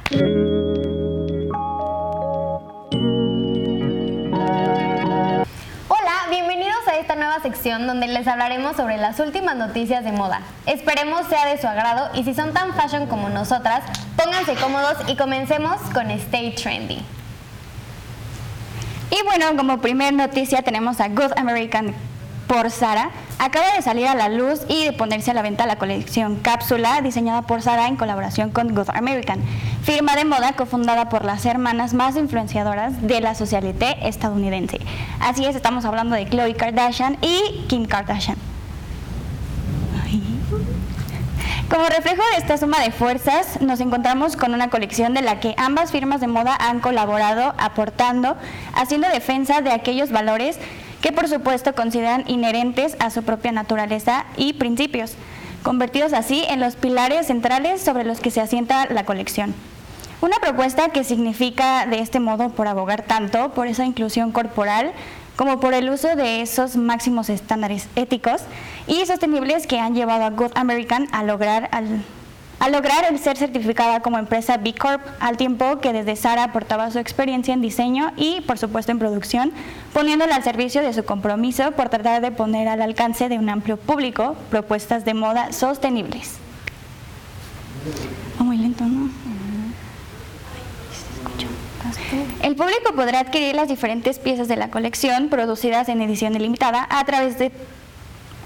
esta 7.08 7.14
nueva 7.14 7.40
sección 7.40 7.86
donde 7.86 8.06
les 8.06 8.26
hablaremos 8.26 8.76
sobre 8.76 8.98
las 8.98 9.18
últimas 9.20 9.56
noticias 9.56 10.04
de 10.04 10.12
moda. 10.12 10.40
Esperemos 10.66 11.26
sea 11.28 11.46
de 11.46 11.58
su 11.58 11.66
agrado 11.66 12.10
y 12.14 12.24
si 12.24 12.34
son 12.34 12.52
tan 12.52 12.74
fashion 12.74 13.06
como 13.06 13.30
nosotras, 13.30 13.82
pónganse 14.16 14.54
cómodos 14.56 14.96
y 15.06 15.16
comencemos 15.16 15.80
con 15.94 16.10
Stay 16.10 16.54
Trendy. 16.54 17.02
Y 19.10 19.24
bueno, 19.24 19.56
como 19.56 19.80
primer 19.80 20.12
noticia 20.12 20.62
tenemos 20.62 21.00
a 21.00 21.08
Good 21.08 21.32
American 21.36 21.94
por 22.46 22.70
Sara, 22.70 23.10
acaba 23.38 23.74
de 23.76 23.82
salir 23.82 24.06
a 24.06 24.14
la 24.14 24.28
luz 24.28 24.60
y 24.68 24.84
de 24.84 24.92
ponerse 24.92 25.30
a 25.30 25.34
la 25.34 25.42
venta 25.42 25.66
la 25.66 25.76
colección 25.76 26.36
Cápsula, 26.36 27.00
diseñada 27.02 27.42
por 27.42 27.62
Sara 27.62 27.88
en 27.88 27.96
colaboración 27.96 28.50
con 28.50 28.74
Good 28.74 28.88
American, 28.94 29.40
firma 29.82 30.16
de 30.16 30.24
moda 30.24 30.54
cofundada 30.54 31.08
por 31.10 31.24
las 31.24 31.44
hermanas 31.44 31.94
más 31.94 32.16
influenciadoras 32.16 33.06
de 33.06 33.20
la 33.20 33.34
socialité 33.34 33.96
estadounidense. 34.08 34.80
Así 35.20 35.44
es, 35.44 35.56
estamos 35.56 35.84
hablando 35.84 36.16
de 36.16 36.26
Khloe 36.26 36.54
Kardashian 36.54 37.18
y 37.20 37.66
Kim 37.68 37.84
Kardashian. 37.84 38.47
Como 41.68 41.86
reflejo 41.86 42.22
de 42.32 42.38
esta 42.38 42.56
suma 42.56 42.80
de 42.80 42.90
fuerzas, 42.90 43.60
nos 43.60 43.80
encontramos 43.80 44.36
con 44.36 44.54
una 44.54 44.70
colección 44.70 45.12
de 45.12 45.20
la 45.20 45.38
que 45.38 45.54
ambas 45.58 45.92
firmas 45.92 46.18
de 46.22 46.26
moda 46.26 46.56
han 46.58 46.80
colaborado, 46.80 47.54
aportando, 47.58 48.38
haciendo 48.72 49.06
defensa 49.08 49.60
de 49.60 49.70
aquellos 49.70 50.10
valores 50.10 50.56
que 51.02 51.12
por 51.12 51.28
supuesto 51.28 51.74
consideran 51.74 52.24
inherentes 52.26 52.96
a 53.00 53.10
su 53.10 53.22
propia 53.22 53.52
naturaleza 53.52 54.24
y 54.38 54.54
principios, 54.54 55.12
convertidos 55.62 56.14
así 56.14 56.42
en 56.48 56.60
los 56.60 56.74
pilares 56.74 57.26
centrales 57.26 57.82
sobre 57.82 58.04
los 58.04 58.20
que 58.20 58.30
se 58.30 58.40
asienta 58.40 58.86
la 58.86 59.04
colección. 59.04 59.54
Una 60.22 60.38
propuesta 60.38 60.88
que 60.88 61.04
significa 61.04 61.84
de 61.84 61.98
este 61.98 62.18
modo 62.18 62.48
por 62.48 62.66
abogar 62.66 63.02
tanto 63.02 63.50
por 63.50 63.66
esa 63.66 63.84
inclusión 63.84 64.32
corporal 64.32 64.92
como 65.36 65.60
por 65.60 65.72
el 65.74 65.88
uso 65.90 66.16
de 66.16 66.40
esos 66.40 66.76
máximos 66.76 67.28
estándares 67.28 67.88
éticos 67.94 68.40
y 68.88 69.06
sostenibles 69.06 69.66
que 69.66 69.78
han 69.78 69.94
llevado 69.94 70.24
a 70.24 70.30
Good 70.30 70.52
American 70.56 71.06
a 71.12 71.22
lograr 71.22 71.68
al 71.72 72.02
a 72.60 72.68
lograr 72.70 73.04
el 73.08 73.18
ser 73.18 73.36
certificada 73.36 74.00
como 74.00 74.18
empresa 74.18 74.56
B 74.56 74.74
Corp, 74.74 75.00
al 75.20 75.36
tiempo 75.36 75.78
que 75.78 75.92
desde 75.92 76.16
Sara 76.16 76.44
aportaba 76.44 76.90
su 76.90 76.98
experiencia 76.98 77.54
en 77.54 77.60
diseño 77.60 78.12
y, 78.16 78.40
por 78.42 78.58
supuesto, 78.58 78.90
en 78.90 78.98
producción, 78.98 79.52
poniéndola 79.92 80.34
al 80.34 80.42
servicio 80.42 80.82
de 80.82 80.92
su 80.92 81.04
compromiso 81.04 81.72
por 81.72 81.88
tratar 81.88 82.20
de 82.20 82.32
poner 82.32 82.68
al 82.68 82.82
alcance 82.82 83.28
de 83.28 83.38
un 83.38 83.48
amplio 83.48 83.76
público 83.76 84.34
propuestas 84.50 85.04
de 85.04 85.14
moda 85.14 85.52
sostenibles. 85.52 86.38
Oh, 88.40 88.44
muy 88.44 88.56
lento. 88.56 88.84
El 92.42 92.56
público 92.56 92.92
podrá 92.94 93.20
adquirir 93.20 93.54
las 93.54 93.68
diferentes 93.68 94.18
piezas 94.18 94.48
de 94.48 94.56
la 94.56 94.70
colección 94.70 95.28
producidas 95.28 95.88
en 95.88 96.02
edición 96.02 96.32
limitada 96.32 96.86
a 96.90 97.04
través 97.04 97.38
de 97.38 97.52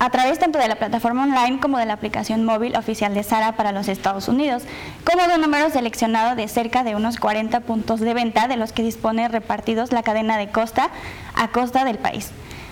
a 0.03 0.11
través 0.11 0.41
tanto 0.41 0.59
de 0.59 0.67
la 0.67 0.75
plataforma 0.75 1.23
online 1.23 1.61
como 1.61 1.79
de 1.79 1.87
la 1.87 1.93
aplicación 1.93 2.45
móvil 2.45 2.75
oficial 2.75 3.15
de 3.15 3.23
Sara 3.23 3.53
para 3.53 3.71
los 3.71 3.87
Estados 3.87 4.27
Unidos, 4.27 4.65
como 5.05 5.29
de 5.29 5.37
un 5.37 5.41
número 5.43 5.71
seleccionado 5.71 6.35
de 6.35 6.49
cerca 6.49 6.83
de 6.83 6.97
unos 6.97 7.19
40 7.19 7.61
puntos 7.61 8.01
de 8.01 8.13
venta 8.13 8.49
de 8.49 8.57
los 8.57 8.73
que 8.73 8.83
dispone 8.83 9.29
repartidos 9.29 9.93
la 9.93 10.03
cadena 10.03 10.39
de 10.39 10.51
costa 10.51 10.91
a 11.37 11.47
costa 11.53 11.85
del 11.85 11.99
país. 11.99 12.31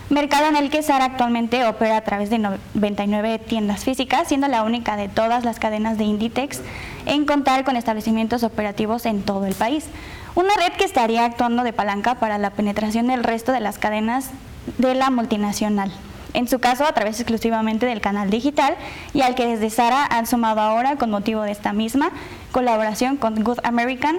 Mercado 0.08 0.48
en 0.48 0.56
el 0.56 0.70
que 0.70 0.82
Sara 0.82 1.04
actualmente 1.04 1.64
opera 1.68 1.98
a 1.98 2.00
través 2.00 2.30
de 2.30 2.38
99 2.38 3.38
tiendas 3.38 3.84
físicas, 3.84 4.26
siendo 4.26 4.48
la 4.48 4.64
única 4.64 4.96
de 4.96 5.08
todas 5.08 5.44
las 5.44 5.60
cadenas 5.60 5.98
de 5.98 6.04
Inditex 6.06 6.62
en 7.06 7.26
contar 7.26 7.62
con 7.62 7.76
establecimientos 7.76 8.42
operativos 8.42 9.06
en 9.06 9.22
todo 9.22 9.46
el 9.46 9.54
país. 9.54 9.86
Una 10.34 10.50
red 10.56 10.72
que 10.76 10.84
estaría 10.84 11.26
actuando 11.26 11.62
de 11.62 11.72
palanca 11.72 12.16
para 12.16 12.38
la 12.38 12.50
penetración 12.50 13.06
del 13.06 13.22
resto 13.22 13.52
de 13.52 13.60
las 13.60 13.78
cadenas 13.78 14.30
de 14.78 14.96
la 14.96 15.10
multinacional 15.10 15.92
en 16.34 16.48
su 16.48 16.58
caso 16.58 16.84
a 16.84 16.92
través 16.92 17.20
exclusivamente 17.20 17.86
del 17.86 18.00
canal 18.00 18.30
digital 18.30 18.76
y 19.14 19.22
al 19.22 19.34
que 19.34 19.46
desde 19.46 19.70
Sara 19.70 20.06
han 20.06 20.26
sumado 20.26 20.60
ahora 20.60 20.96
con 20.96 21.10
motivo 21.10 21.42
de 21.42 21.52
esta 21.52 21.72
misma 21.72 22.10
colaboración 22.52 23.16
con 23.16 23.42
Good 23.42 23.60
American, 23.62 24.18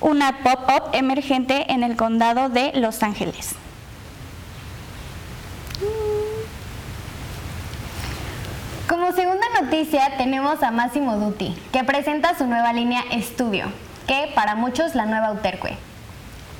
una 0.00 0.38
pop-up 0.38 0.90
emergente 0.92 1.72
en 1.72 1.82
el 1.82 1.96
condado 1.96 2.48
de 2.48 2.72
Los 2.74 3.02
Ángeles. 3.02 3.54
Como 8.88 9.12
segunda 9.12 9.46
noticia 9.60 10.16
tenemos 10.16 10.62
a 10.62 10.70
Massimo 10.70 11.16
Dutti, 11.16 11.54
que 11.72 11.84
presenta 11.84 12.36
su 12.38 12.46
nueva 12.46 12.72
línea 12.72 13.02
Studio, 13.20 13.66
que 14.06 14.32
para 14.34 14.54
muchos 14.54 14.94
la 14.94 15.04
nueva 15.04 15.32
Uterque. 15.32 15.76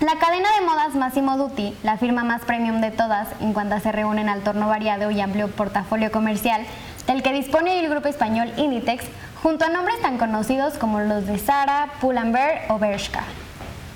La 0.00 0.14
cadena 0.20 0.48
de 0.54 0.64
modas 0.64 0.94
Massimo 0.94 1.36
Dutti, 1.36 1.76
la 1.82 1.96
firma 1.96 2.22
más 2.22 2.42
premium 2.42 2.80
de 2.80 2.92
todas 2.92 3.26
en 3.40 3.52
cuanto 3.52 3.80
se 3.80 3.90
reúnen 3.90 4.28
al 4.28 4.42
torno 4.42 4.68
variado 4.68 5.10
y 5.10 5.20
amplio 5.20 5.48
portafolio 5.48 6.12
comercial 6.12 6.64
del 7.08 7.20
que 7.20 7.32
dispone 7.32 7.80
el 7.80 7.90
grupo 7.90 8.06
español 8.06 8.52
Inditex, 8.56 9.04
junto 9.42 9.64
a 9.64 9.70
nombres 9.70 10.00
tan 10.00 10.16
conocidos 10.16 10.74
como 10.74 11.00
los 11.00 11.26
de 11.26 11.36
Zara, 11.38 11.88
Pull&Bear 12.00 12.66
o 12.68 12.78
Bershka. 12.78 13.24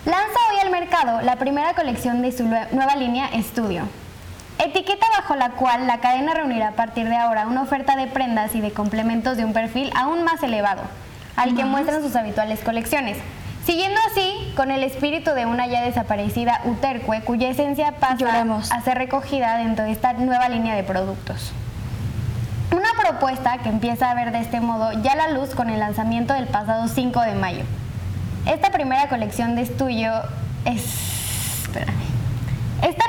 Lanza 0.04 0.38
hoy 0.50 0.58
al 0.60 0.72
mercado 0.72 1.20
la 1.20 1.36
primera 1.36 1.74
colección 1.74 2.20
de 2.20 2.32
su 2.32 2.48
nueva 2.48 2.96
línea 2.96 3.30
Studio, 3.40 3.84
etiqueta 4.58 5.06
bajo 5.16 5.36
la 5.36 5.50
cual 5.50 5.86
la 5.86 6.00
cadena 6.00 6.34
reunirá 6.34 6.68
a 6.68 6.72
partir 6.72 7.08
de 7.08 7.16
ahora 7.16 7.46
una 7.46 7.62
oferta 7.62 7.94
de 7.94 8.08
prendas 8.08 8.56
y 8.56 8.60
de 8.60 8.72
complementos 8.72 9.36
de 9.36 9.44
un 9.44 9.52
perfil 9.52 9.92
aún 9.94 10.24
más 10.24 10.42
elevado, 10.42 10.82
al 11.36 11.54
que 11.54 11.64
muestran 11.64 12.02
sus 12.02 12.16
habituales 12.16 12.58
colecciones, 12.58 13.18
Siguiendo 13.64 14.00
así 14.10 14.52
con 14.56 14.72
el 14.72 14.82
espíritu 14.82 15.30
de 15.32 15.46
una 15.46 15.68
ya 15.68 15.82
desaparecida 15.82 16.60
Uterque, 16.64 17.22
cuya 17.24 17.48
esencia 17.48 17.92
pasa 17.92 18.44
a 18.70 18.80
ser 18.82 18.98
recogida 18.98 19.56
dentro 19.56 19.84
de 19.84 19.92
esta 19.92 20.14
nueva 20.14 20.48
línea 20.48 20.74
de 20.74 20.82
productos. 20.82 21.52
Una 22.72 22.88
propuesta 23.00 23.58
que 23.58 23.68
empieza 23.68 24.10
a 24.10 24.14
ver 24.14 24.32
de 24.32 24.40
este 24.40 24.60
modo 24.60 24.92
ya 25.02 25.14
la 25.14 25.28
luz 25.28 25.54
con 25.54 25.70
el 25.70 25.78
lanzamiento 25.78 26.34
del 26.34 26.46
pasado 26.46 26.88
5 26.88 27.20
de 27.20 27.34
mayo. 27.34 27.64
Esta 28.46 28.70
primera 28.70 29.08
colección 29.08 29.54
de 29.54 29.62
estudio 29.62 30.12
es... 30.64 31.21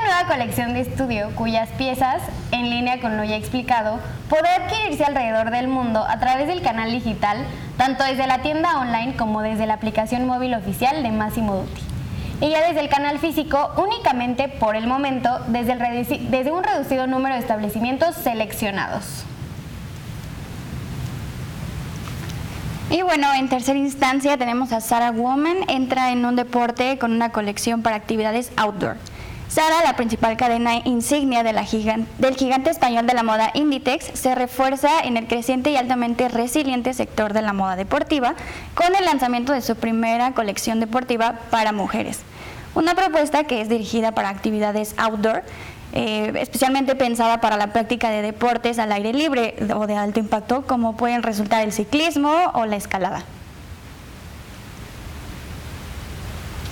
Nueva 0.04 0.26
colección 0.26 0.74
de 0.74 0.80
estudio, 0.80 1.30
cuyas 1.34 1.70
piezas, 1.78 2.22
en 2.52 2.68
línea 2.68 3.00
con 3.00 3.16
lo 3.16 3.24
ya 3.24 3.36
explicado, 3.36 3.98
podrá 4.28 4.56
adquirirse 4.56 5.02
alrededor 5.02 5.50
del 5.50 5.66
mundo 5.66 6.04
a 6.06 6.20
través 6.20 6.46
del 6.46 6.60
canal 6.60 6.90
digital, 6.90 7.38
tanto 7.78 8.04
desde 8.04 8.26
la 8.26 8.42
tienda 8.42 8.80
online 8.80 9.16
como 9.16 9.40
desde 9.40 9.64
la 9.64 9.72
aplicación 9.72 10.26
móvil 10.26 10.52
oficial 10.52 11.02
de 11.02 11.10
Massimo 11.10 11.56
Dutti. 11.56 11.80
Y 12.42 12.50
ya 12.50 12.68
desde 12.68 12.80
el 12.80 12.90
canal 12.90 13.18
físico, 13.18 13.70
únicamente 13.78 14.48
por 14.48 14.76
el 14.76 14.86
momento, 14.86 15.38
desde, 15.48 15.74
desde 15.74 16.52
un 16.52 16.62
reducido 16.62 17.06
número 17.06 17.36
de 17.36 17.40
establecimientos 17.40 18.14
seleccionados. 18.14 19.24
Y 22.90 23.00
bueno, 23.00 23.32
en 23.32 23.48
tercera 23.48 23.78
instancia 23.78 24.36
tenemos 24.36 24.70
a 24.72 24.82
Sarah 24.82 25.12
Woman, 25.12 25.56
entra 25.68 26.12
en 26.12 26.26
un 26.26 26.36
deporte 26.36 26.98
con 26.98 27.12
una 27.12 27.30
colección 27.30 27.80
para 27.80 27.96
actividades 27.96 28.52
outdoor. 28.56 28.98
Sara, 29.54 29.84
la 29.84 29.94
principal 29.94 30.36
cadena 30.36 30.78
insignia 30.84 31.44
del 31.44 31.60
gigante 31.60 32.70
español 32.70 33.06
de 33.06 33.14
la 33.14 33.22
moda 33.22 33.52
Inditex, 33.54 34.06
se 34.18 34.34
refuerza 34.34 34.98
en 35.04 35.16
el 35.16 35.28
creciente 35.28 35.70
y 35.70 35.76
altamente 35.76 36.28
resiliente 36.28 36.92
sector 36.92 37.32
de 37.32 37.40
la 37.40 37.52
moda 37.52 37.76
deportiva 37.76 38.34
con 38.74 38.96
el 38.96 39.04
lanzamiento 39.04 39.52
de 39.52 39.60
su 39.60 39.76
primera 39.76 40.32
colección 40.32 40.80
deportiva 40.80 41.38
para 41.52 41.70
mujeres. 41.70 42.18
Una 42.74 42.96
propuesta 42.96 43.44
que 43.44 43.60
es 43.60 43.68
dirigida 43.68 44.10
para 44.10 44.30
actividades 44.30 44.92
outdoor 44.96 45.44
eh, 45.92 46.32
especialmente 46.40 46.96
pensada 46.96 47.40
para 47.40 47.56
la 47.56 47.72
práctica 47.72 48.10
de 48.10 48.22
deportes 48.22 48.80
al 48.80 48.90
aire 48.90 49.12
libre 49.12 49.54
o 49.72 49.86
de 49.86 49.94
alto 49.94 50.18
impacto, 50.18 50.62
como 50.66 50.96
pueden 50.96 51.22
resultar 51.22 51.62
el 51.62 51.70
ciclismo 51.72 52.50
o 52.54 52.66
la 52.66 52.74
escalada. 52.74 53.22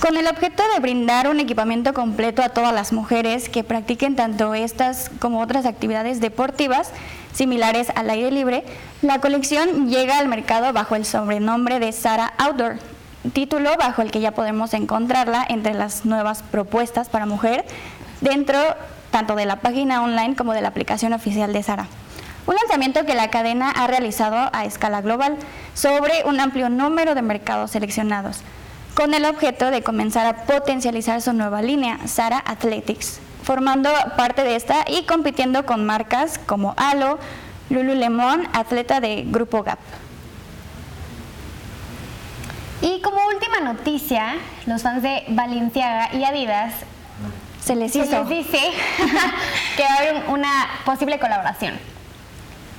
Con 0.02 0.16
el 0.16 0.26
objeto 0.26 0.64
de 0.74 0.80
brindar 0.80 1.28
un 1.28 1.38
equipamiento 1.38 1.94
completo 1.94 2.42
a 2.42 2.48
todas 2.48 2.74
las 2.74 2.92
mujeres 2.92 3.48
que 3.48 3.62
practiquen 3.62 4.16
tanto 4.16 4.52
estas 4.52 5.12
como 5.20 5.40
otras 5.40 5.64
actividades 5.64 6.20
deportivas 6.20 6.90
similares 7.32 7.86
al 7.94 8.10
aire 8.10 8.32
libre, 8.32 8.64
la 9.00 9.20
colección 9.20 9.88
llega 9.88 10.18
al 10.18 10.26
mercado 10.26 10.72
bajo 10.72 10.96
el 10.96 11.04
sobrenombre 11.04 11.78
de 11.78 11.92
Sara 11.92 12.32
Outdoor, 12.38 12.78
título 13.32 13.76
bajo 13.78 14.02
el 14.02 14.10
que 14.10 14.20
ya 14.20 14.32
podemos 14.32 14.74
encontrarla 14.74 15.46
entre 15.48 15.72
las 15.72 16.04
nuevas 16.04 16.42
propuestas 16.42 17.08
para 17.08 17.24
mujer 17.24 17.64
dentro 18.20 18.58
tanto 19.12 19.36
de 19.36 19.46
la 19.46 19.60
página 19.60 20.02
online 20.02 20.34
como 20.34 20.52
de 20.52 20.62
la 20.62 20.68
aplicación 20.70 21.12
oficial 21.12 21.52
de 21.52 21.62
Sara. 21.62 21.86
Un 22.48 22.56
lanzamiento 22.56 23.06
que 23.06 23.14
la 23.14 23.30
cadena 23.30 23.70
ha 23.70 23.86
realizado 23.86 24.50
a 24.52 24.64
escala 24.64 25.00
global 25.00 25.36
sobre 25.74 26.24
un 26.24 26.40
amplio 26.40 26.70
número 26.70 27.14
de 27.14 27.22
mercados 27.22 27.70
seleccionados 27.70 28.42
con 28.94 29.14
el 29.14 29.24
objeto 29.24 29.70
de 29.70 29.82
comenzar 29.82 30.26
a 30.26 30.44
potencializar 30.44 31.22
su 31.22 31.32
nueva 31.32 31.62
línea, 31.62 31.98
Sara 32.06 32.42
Athletics, 32.46 33.20
formando 33.42 33.90
parte 34.16 34.44
de 34.44 34.56
esta 34.56 34.84
y 34.86 35.04
compitiendo 35.04 35.64
con 35.64 35.84
marcas 35.86 36.38
como 36.38 36.74
Alo, 36.76 37.18
Lululemon, 37.70 38.48
atleta 38.52 39.00
de 39.00 39.24
Grupo 39.26 39.62
Gap. 39.62 39.78
Y 42.82 43.00
como 43.00 43.16
última 43.28 43.60
noticia, 43.60 44.34
los 44.66 44.82
fans 44.82 45.02
de 45.02 45.24
Balenciaga 45.28 46.14
y 46.14 46.24
Adidas 46.24 46.74
se 47.64 47.76
les, 47.76 47.92
se 47.92 48.00
hizo. 48.00 48.24
les 48.24 48.28
dice 48.28 48.58
que 49.76 49.82
va 49.84 49.88
a 49.88 49.98
haber 49.98 50.28
una 50.28 50.68
posible 50.84 51.18
colaboración. 51.18 51.91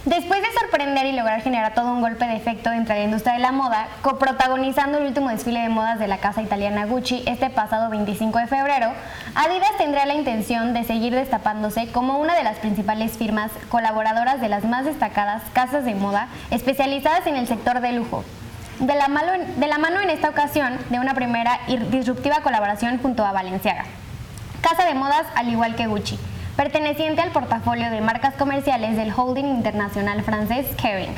Después 0.05 0.41
de 0.41 0.59
sorprender 0.59 1.05
y 1.05 1.13
lograr 1.13 1.41
generar 1.41 1.73
todo 1.73 1.93
un 1.93 2.01
golpe 2.01 2.25
de 2.25 2.35
efecto 2.35 2.73
entre 2.73 2.97
la 2.97 3.03
industria 3.05 3.35
de 3.35 3.39
la 3.39 3.53
moda, 3.53 3.87
coprotagonizando 4.01 4.97
el 4.97 5.05
último 5.05 5.29
desfile 5.29 5.61
de 5.61 5.69
modas 5.69 5.97
de 5.97 6.09
la 6.09 6.17
casa 6.17 6.41
italiana 6.41 6.85
Gucci 6.85 7.23
este 7.25 7.49
pasado 7.49 7.89
25 7.89 8.37
de 8.37 8.47
febrero, 8.47 8.91
Adidas 9.33 9.77
tendrá 9.77 10.05
la 10.05 10.15
intención 10.15 10.73
de 10.73 10.83
seguir 10.83 11.15
destapándose 11.15 11.87
como 11.87 12.17
una 12.17 12.35
de 12.35 12.43
las 12.43 12.57
principales 12.57 13.17
firmas 13.17 13.49
colaboradoras 13.69 14.41
de 14.41 14.49
las 14.49 14.65
más 14.65 14.83
destacadas 14.83 15.41
casas 15.53 15.85
de 15.85 15.95
moda 15.95 16.27
especializadas 16.51 17.25
en 17.25 17.37
el 17.37 17.47
sector 17.47 17.79
de 17.79 17.93
lujo. 17.93 18.25
De 18.79 18.95
la, 18.95 19.07
mano, 19.07 19.31
de 19.55 19.67
la 19.67 19.77
mano 19.77 20.01
en 20.01 20.09
esta 20.09 20.27
ocasión 20.27 20.79
de 20.89 20.99
una 20.99 21.13
primera 21.13 21.61
disruptiva 21.91 22.41
colaboración 22.41 22.97
junto 22.97 23.25
a 23.25 23.31
Balenciaga, 23.31 23.85
casa 24.59 24.83
de 24.83 24.95
modas 24.95 25.25
al 25.35 25.47
igual 25.47 25.75
que 25.75 25.87
Gucci 25.87 26.19
perteneciente 26.55 27.21
al 27.21 27.31
portafolio 27.31 27.89
de 27.89 28.01
marcas 28.01 28.35
comerciales 28.35 28.95
del 28.95 29.11
holding 29.15 29.45
internacional 29.45 30.23
francés 30.23 30.67
Kering, 30.81 31.13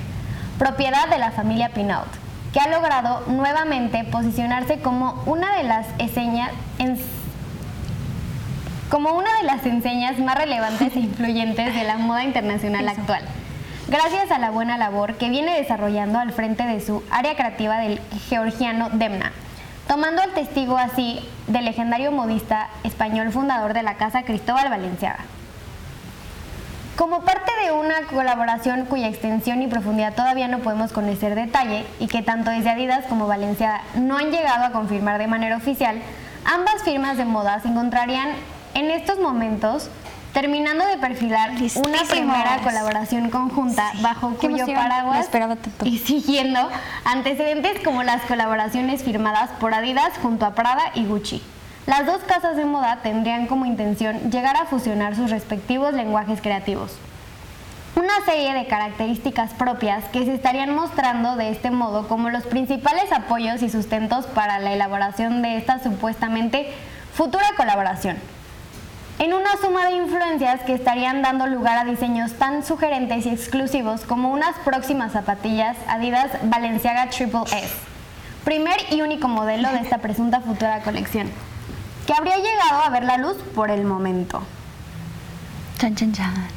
propiedad 0.58 1.10
de 1.10 1.18
la 1.18 1.32
familia 1.32 1.70
Pinault, 1.70 2.08
que 2.54 2.60
ha 2.60 2.70
logrado 2.70 3.22
nuevamente 3.28 4.06
posicionarse 4.06 4.80
como 4.80 5.22
una 5.26 5.58
de 5.58 5.64
las 5.64 5.88
enseñas, 5.98 6.52
como 8.90 9.14
una 9.14 9.30
de 9.42 9.44
las 9.44 9.66
enseñas 9.66 10.20
más 10.20 10.38
relevantes 10.38 10.96
e 10.96 11.00
influyentes 11.00 11.76
de 11.76 11.84
la 11.84 11.98
moda 11.98 12.24
internacional 12.24 12.88
actual. 12.88 13.24
Gracias 13.88 14.32
a 14.32 14.40
la 14.40 14.52
buena 14.52 14.78
labor 14.78 15.16
que 15.16 15.30
viene 15.30 15.60
desarrollando 15.60 16.18
al 16.18 16.32
frente 16.32 16.64
de 16.64 16.80
su 16.80 17.04
área 17.12 17.36
creativa 17.36 17.78
del 17.80 18.00
georgiano 18.30 18.90
Demna, 18.92 19.32
tomando 19.88 20.22
el 20.24 20.32
testigo 20.32 20.78
así 20.78 21.20
del 21.48 21.66
legendario 21.66 22.12
modista 22.12 22.70
español 22.84 23.32
fundador 23.32 23.74
de 23.74 23.84
la 23.84 23.96
casa 23.96 24.24
Cristóbal 24.24 24.70
Valenciaga. 24.70 25.26
Como 26.96 27.22
parte 27.22 27.52
de 27.64 27.74
una 27.74 28.04
colaboración 28.10 28.86
cuya 28.86 29.10
extensión 29.10 29.62
y 29.62 29.68
profundidad 29.68 30.16
todavía 30.16 30.48
no 30.48 30.60
podemos 30.60 30.94
conocer 30.94 31.36
detalle 31.36 31.86
y 32.00 32.08
que 32.08 32.22
tanto 32.22 32.52
desde 32.52 32.70
Adidas 32.70 33.06
como 33.08 33.28
Valenciaga 33.28 33.82
no 33.96 34.18
han 34.18 34.32
llegado 34.32 34.64
a 34.64 34.72
confirmar 34.72 35.18
de 35.18 35.28
manera 35.28 35.58
oficial, 35.58 36.02
ambas 36.46 36.84
firmas 36.84 37.18
de 37.18 37.26
moda 37.26 37.60
se 37.60 37.68
encontrarían 37.68 38.30
en 38.76 38.92
estos 38.92 39.20
momentos 39.20 39.90
terminando 40.36 40.86
de 40.86 40.98
perfilar 40.98 41.52
una 41.76 42.04
primera 42.10 42.58
colaboración 42.62 43.30
conjunta 43.30 43.94
bajo 44.02 44.32
cuyo 44.36 44.66
paraguas 44.66 45.30
y 45.86 45.98
siguiendo 46.00 46.60
antecedentes 47.06 47.80
como 47.86 48.04
las 48.04 48.22
colaboraciones 48.24 49.02
firmadas 49.02 49.50
por 49.62 49.74
Adidas 49.74 50.12
junto 50.22 50.46
a 50.46 50.54
Prada 50.54 50.92
y 50.94 51.06
Gucci. 51.06 51.42
Las 51.88 52.06
dos 52.06 52.22
casas 52.24 52.58
de 52.58 52.66
moda 52.66 53.00
tendrían 53.02 53.48
como 53.48 53.66
intención 53.66 54.30
llegar 54.30 54.58
a 54.58 54.66
fusionar 54.66 55.16
sus 55.16 55.32
respectivos 55.32 55.94
lenguajes 55.94 56.42
creativos. 56.42 56.98
Una 57.96 58.26
serie 58.26 58.54
de 58.54 58.68
características 58.68 59.54
propias 59.54 60.04
que 60.12 60.26
se 60.26 60.34
estarían 60.34 60.76
mostrando 60.76 61.38
de 61.38 61.50
este 61.50 61.72
modo 61.72 62.10
como 62.10 62.30
los 62.30 62.44
principales 62.44 63.10
apoyos 63.14 63.62
y 63.62 63.70
sustentos 63.70 64.26
para 64.26 64.60
la 64.60 64.74
elaboración 64.74 65.42
de 65.42 65.56
esta 65.56 65.82
supuestamente 65.82 66.74
futura 67.14 67.46
colaboración 67.56 68.18
en 69.20 69.34
una 69.34 69.56
suma 69.62 69.86
de 69.86 69.94
influencias 69.94 70.62
que 70.64 70.74
estarían 70.74 71.22
dando 71.22 71.48
lugar 71.48 71.78
a 71.78 71.90
diseños 71.90 72.34
tan 72.34 72.66
sugerentes 72.66 73.26
y 73.26 73.30
exclusivos 73.30 74.02
como 74.02 74.32
unas 74.32 74.56
próximas 74.60 75.14
zapatillas 75.14 75.78
Adidas 75.88 76.32
Balenciaga 76.44 77.10
Triple 77.10 77.44
S, 77.52 77.74
primer 78.44 78.78
y 78.92 79.02
único 79.02 79.28
modelo 79.28 79.72
de 79.72 79.80
esta 79.80 80.00
presunta 80.00 80.42
futura 80.42 80.82
colección, 80.82 81.30
que 82.06 82.14
habría 82.14 82.38
llegado 82.38 82.82
a 82.84 82.90
ver 82.90 83.04
la 83.04 83.18
luz 83.18 83.38
por 83.56 83.72
el 83.72 83.86
momento. 83.86 84.44
Chan, 85.80 85.96
chan, 85.96 86.12
chan. 86.12 86.55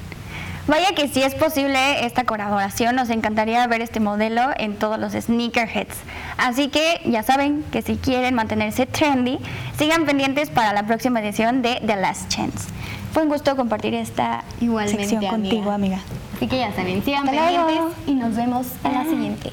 Vaya 0.69 0.95
que 0.95 1.09
si 1.09 1.23
es 1.23 1.35
posible 1.35 2.05
esta 2.05 2.25
colaboración, 2.25 2.95
nos 2.95 3.09
encantaría 3.09 3.67
ver 3.67 3.81
este 3.81 4.01
modelo 4.01 4.43
en 4.59 4.77
todos 4.77 4.99
los 4.99 5.15
sneakerheads. 5.15 5.97
Así 6.37 6.69
que 6.69 7.01
ya 7.07 7.23
saben 7.23 7.65
que 7.73 7.81
si 7.81 7.97
quieren 7.97 8.35
mantenerse 8.35 8.85
trendy, 8.85 9.39
sigan 9.79 10.05
pendientes 10.05 10.51
para 10.51 10.75
la 10.75 10.83
próxima 10.83 11.21
edición 11.21 11.63
de 11.63 11.81
The 11.87 11.97
Last 11.97 12.29
Chance. 12.29 12.69
Fue 13.15 13.23
un 13.23 13.31
gusto 13.31 13.57
compartir 13.57 13.95
esta 13.95 14.45
sección 14.87 15.25
contigo, 15.25 15.71
amiga. 15.71 16.01
Así 16.37 16.47
que 16.47 16.59
ya 16.59 16.71
saben, 16.75 17.03
sigan 17.03 17.25
pendientes 17.25 17.81
y 18.07 18.15
nos 18.15 18.37
vemos 18.37 18.67
en 18.85 18.93
la 18.93 19.05
siguiente. 19.05 19.53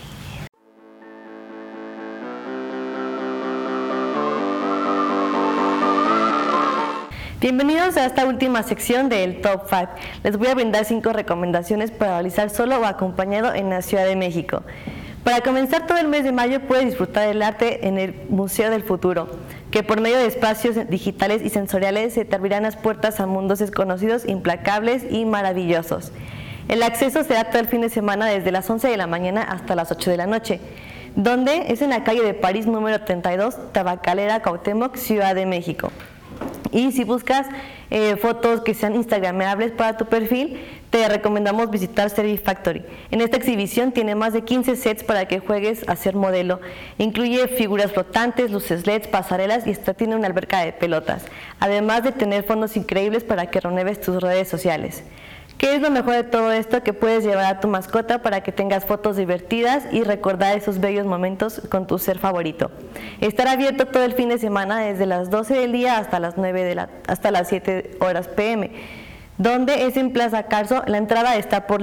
Bienvenidos 7.45 7.95
a 7.95 8.07
esta 8.07 8.25
última 8.25 8.63
sección 8.63 9.07
del 9.07 9.39
Top 9.39 9.69
5. 9.69 9.87
Les 10.23 10.35
voy 10.35 10.47
a 10.47 10.55
brindar 10.55 10.83
cinco 10.83 11.13
recomendaciones 11.13 11.91
para 11.91 12.13
realizar 12.13 12.49
solo 12.49 12.79
o 12.79 12.85
acompañado 12.85 13.53
en 13.53 13.69
la 13.69 13.83
Ciudad 13.83 14.03
de 14.07 14.15
México. 14.15 14.63
Para 15.23 15.41
comenzar 15.41 15.85
todo 15.85 15.99
el 15.99 16.07
mes 16.07 16.23
de 16.23 16.31
mayo 16.31 16.61
puedes 16.61 16.85
disfrutar 16.85 17.27
del 17.27 17.43
arte 17.43 17.87
en 17.87 17.99
el 17.99 18.15
Museo 18.29 18.71
del 18.71 18.81
Futuro, 18.81 19.29
que 19.69 19.83
por 19.83 20.01
medio 20.01 20.17
de 20.17 20.25
espacios 20.25 20.89
digitales 20.89 21.43
y 21.43 21.49
sensoriales 21.49 22.15
se 22.15 22.25
te 22.25 22.35
abrirán 22.35 22.63
las 22.63 22.77
puertas 22.77 23.19
a 23.19 23.27
mundos 23.27 23.59
desconocidos, 23.59 24.27
implacables 24.27 25.05
y 25.11 25.25
maravillosos. 25.25 26.13
El 26.67 26.81
acceso 26.81 27.23
será 27.23 27.51
todo 27.51 27.59
el 27.59 27.67
fin 27.67 27.81
de 27.81 27.89
semana 27.89 28.25
desde 28.25 28.51
las 28.51 28.67
11 28.67 28.87
de 28.87 28.97
la 28.97 29.05
mañana 29.05 29.43
hasta 29.43 29.75
las 29.75 29.91
8 29.91 30.09
de 30.09 30.17
la 30.17 30.25
noche, 30.25 30.59
donde 31.15 31.71
es 31.71 31.83
en 31.83 31.91
la 31.91 32.03
calle 32.03 32.23
de 32.23 32.33
París 32.33 32.65
número 32.65 33.01
32, 33.01 33.71
Tabacalera, 33.71 34.41
Cuauhtémoc, 34.41 34.95
Ciudad 34.95 35.35
de 35.35 35.45
México. 35.45 35.91
Y 36.75 36.91
si 36.91 37.05
buscas 37.05 37.47
eh, 37.89 38.17
fotos 38.17 38.59
que 38.59 38.73
sean 38.73 38.95
instagrameables 38.95 39.71
para 39.71 39.95
tu 39.95 40.07
perfil, 40.07 40.59
te 40.89 41.07
recomendamos 41.07 41.71
visitar 41.71 42.09
Service 42.09 42.43
Factory. 42.43 42.83
En 43.11 43.21
esta 43.21 43.37
exhibición 43.37 43.93
tiene 43.93 44.13
más 44.13 44.33
de 44.33 44.41
15 44.41 44.75
sets 44.75 45.01
para 45.01 45.25
que 45.25 45.39
juegues 45.39 45.87
a 45.87 45.95
ser 45.95 46.15
modelo. 46.15 46.59
Incluye 46.97 47.47
figuras 47.47 47.93
flotantes, 47.93 48.51
luces 48.51 48.85
LEDs, 48.85 49.07
pasarelas 49.07 49.65
y 49.65 49.71
hasta 49.71 49.93
tiene 49.93 50.17
una 50.17 50.27
alberca 50.27 50.65
de 50.65 50.73
pelotas. 50.73 51.23
Además 51.61 52.03
de 52.03 52.11
tener 52.11 52.43
fondos 52.43 52.75
increíbles 52.75 53.23
para 53.23 53.45
que 53.45 53.61
renueves 53.61 54.01
tus 54.01 54.21
redes 54.21 54.49
sociales. 54.49 55.05
¿Qué 55.57 55.73
es 55.75 55.81
lo 55.81 55.89
mejor 55.89 56.15
de 56.15 56.23
todo 56.23 56.51
esto? 56.51 56.83
Que 56.83 56.91
puedes 56.91 57.23
llevar 57.23 57.45
a 57.45 57.59
tu 57.61 57.69
mascota 57.69 58.21
para 58.21 58.41
que 58.41 58.51
tengas 58.51 58.83
fotos 58.83 59.15
divertidas 59.15 59.85
y 59.91 60.03
recordar 60.03 60.57
esos 60.57 60.79
bellos 60.79 61.05
momentos 61.05 61.61
con 61.69 61.87
tu 61.87 61.97
ser 61.97 62.19
favorito. 62.19 62.71
Estará 63.21 63.51
abierto 63.51 63.85
todo 63.85 64.03
el 64.03 64.13
fin 64.13 64.27
de 64.27 64.37
semana 64.37 64.79
desde 64.79 65.05
las 65.05 65.29
12 65.29 65.53
del 65.53 65.71
día 65.71 65.97
hasta 65.97 66.19
las 66.19 66.37
9 66.37 66.63
de 66.63 66.75
la, 66.75 66.89
hasta 67.07 67.31
las 67.31 67.47
7 67.47 67.97
horas 68.01 68.27
pm. 68.27 68.71
Donde 69.37 69.85
es 69.85 69.95
en 69.97 70.11
Plaza 70.11 70.43
Carso, 70.43 70.83
la 70.87 70.97
entrada 70.97 71.35
está 71.37 71.67
por 71.67 71.81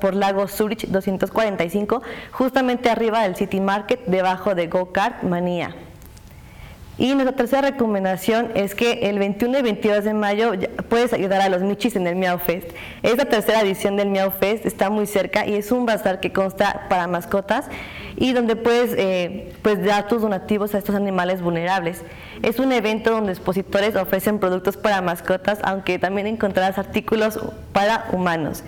por 0.00 0.14
Lagos 0.14 0.52
Zurich 0.52 0.86
245, 0.86 2.02
justamente 2.32 2.90
arriba 2.90 3.22
del 3.22 3.36
City 3.36 3.60
Market, 3.60 4.00
debajo 4.06 4.54
de 4.54 4.68
Go 4.68 4.92
Kart 4.92 5.22
Manía. 5.22 5.74
Y 6.98 7.14
nuestra 7.14 7.36
tercera 7.36 7.62
recomendación 7.62 8.50
es 8.56 8.74
que 8.74 9.08
el 9.08 9.20
21 9.20 9.60
y 9.60 9.62
22 9.62 10.02
de 10.02 10.14
mayo 10.14 10.52
puedes 10.88 11.12
ayudar 11.12 11.40
a 11.40 11.48
los 11.48 11.62
Michis 11.62 11.94
en 11.94 12.08
el 12.08 12.16
Miau 12.16 12.40
Fest. 12.40 12.68
Esta 13.04 13.24
tercera 13.24 13.60
edición 13.60 13.96
del 13.96 14.08
Miau 14.08 14.32
Fest 14.32 14.66
está 14.66 14.90
muy 14.90 15.06
cerca 15.06 15.46
y 15.46 15.54
es 15.54 15.70
un 15.70 15.86
bazar 15.86 16.18
que 16.18 16.32
consta 16.32 16.86
para 16.88 17.06
mascotas 17.06 17.66
y 18.16 18.32
donde 18.32 18.56
puedes 18.56 18.94
eh, 18.98 19.52
pues 19.62 19.84
dar 19.84 20.08
tus 20.08 20.22
donativos 20.22 20.74
a 20.74 20.78
estos 20.78 20.96
animales 20.96 21.40
vulnerables. 21.40 22.02
Es 22.42 22.58
un 22.58 22.72
evento 22.72 23.12
donde 23.12 23.30
expositores 23.30 23.94
ofrecen 23.94 24.40
productos 24.40 24.76
para 24.76 25.00
mascotas, 25.00 25.60
aunque 25.62 26.00
también 26.00 26.26
encontrarás 26.26 26.78
artículos 26.78 27.38
para 27.72 28.08
humanos. 28.12 28.64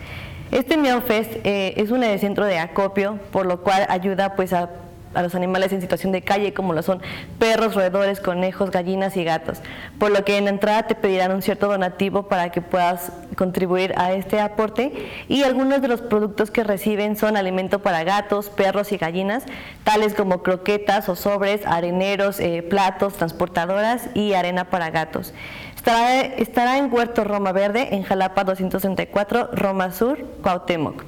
Este 0.52 0.76
Meowfest 0.76 1.32
eh, 1.44 1.74
es 1.76 1.90
un 1.90 2.02
centro 2.20 2.44
de 2.44 2.58
acopio, 2.58 3.18
por 3.32 3.46
lo 3.46 3.62
cual 3.62 3.86
ayuda 3.88 4.36
pues 4.36 4.52
a 4.52 4.70
a 5.14 5.22
los 5.22 5.34
animales 5.34 5.72
en 5.72 5.80
situación 5.80 6.12
de 6.12 6.22
calle, 6.22 6.54
como 6.54 6.72
lo 6.72 6.82
son 6.82 7.02
perros, 7.38 7.74
roedores, 7.74 8.20
conejos, 8.20 8.70
gallinas 8.70 9.16
y 9.16 9.24
gatos. 9.24 9.58
Por 9.98 10.10
lo 10.10 10.24
que 10.24 10.38
en 10.38 10.44
la 10.44 10.50
entrada 10.50 10.84
te 10.84 10.94
pedirán 10.94 11.32
un 11.32 11.42
cierto 11.42 11.68
donativo 11.68 12.24
para 12.24 12.50
que 12.50 12.60
puedas 12.60 13.12
contribuir 13.36 13.94
a 13.96 14.12
este 14.12 14.40
aporte. 14.40 15.08
Y 15.28 15.42
algunos 15.42 15.82
de 15.82 15.88
los 15.88 16.00
productos 16.00 16.50
que 16.50 16.64
reciben 16.64 17.16
son 17.16 17.36
alimento 17.36 17.80
para 17.80 18.04
gatos, 18.04 18.48
perros 18.48 18.92
y 18.92 18.96
gallinas, 18.96 19.44
tales 19.84 20.14
como 20.14 20.42
croquetas 20.42 21.08
o 21.08 21.16
sobres, 21.16 21.66
areneros, 21.66 22.38
eh, 22.40 22.62
platos, 22.62 23.14
transportadoras 23.14 24.08
y 24.14 24.34
arena 24.34 24.64
para 24.64 24.90
gatos. 24.90 25.34
Estará, 25.74 26.20
estará 26.20 26.78
en 26.78 26.92
Huerto 26.92 27.24
Roma 27.24 27.52
Verde, 27.52 27.94
en 27.94 28.02
Jalapa 28.02 28.44
234, 28.44 29.50
Roma 29.52 29.92
Sur, 29.92 30.18
Cuauhtémoc. 30.42 31.04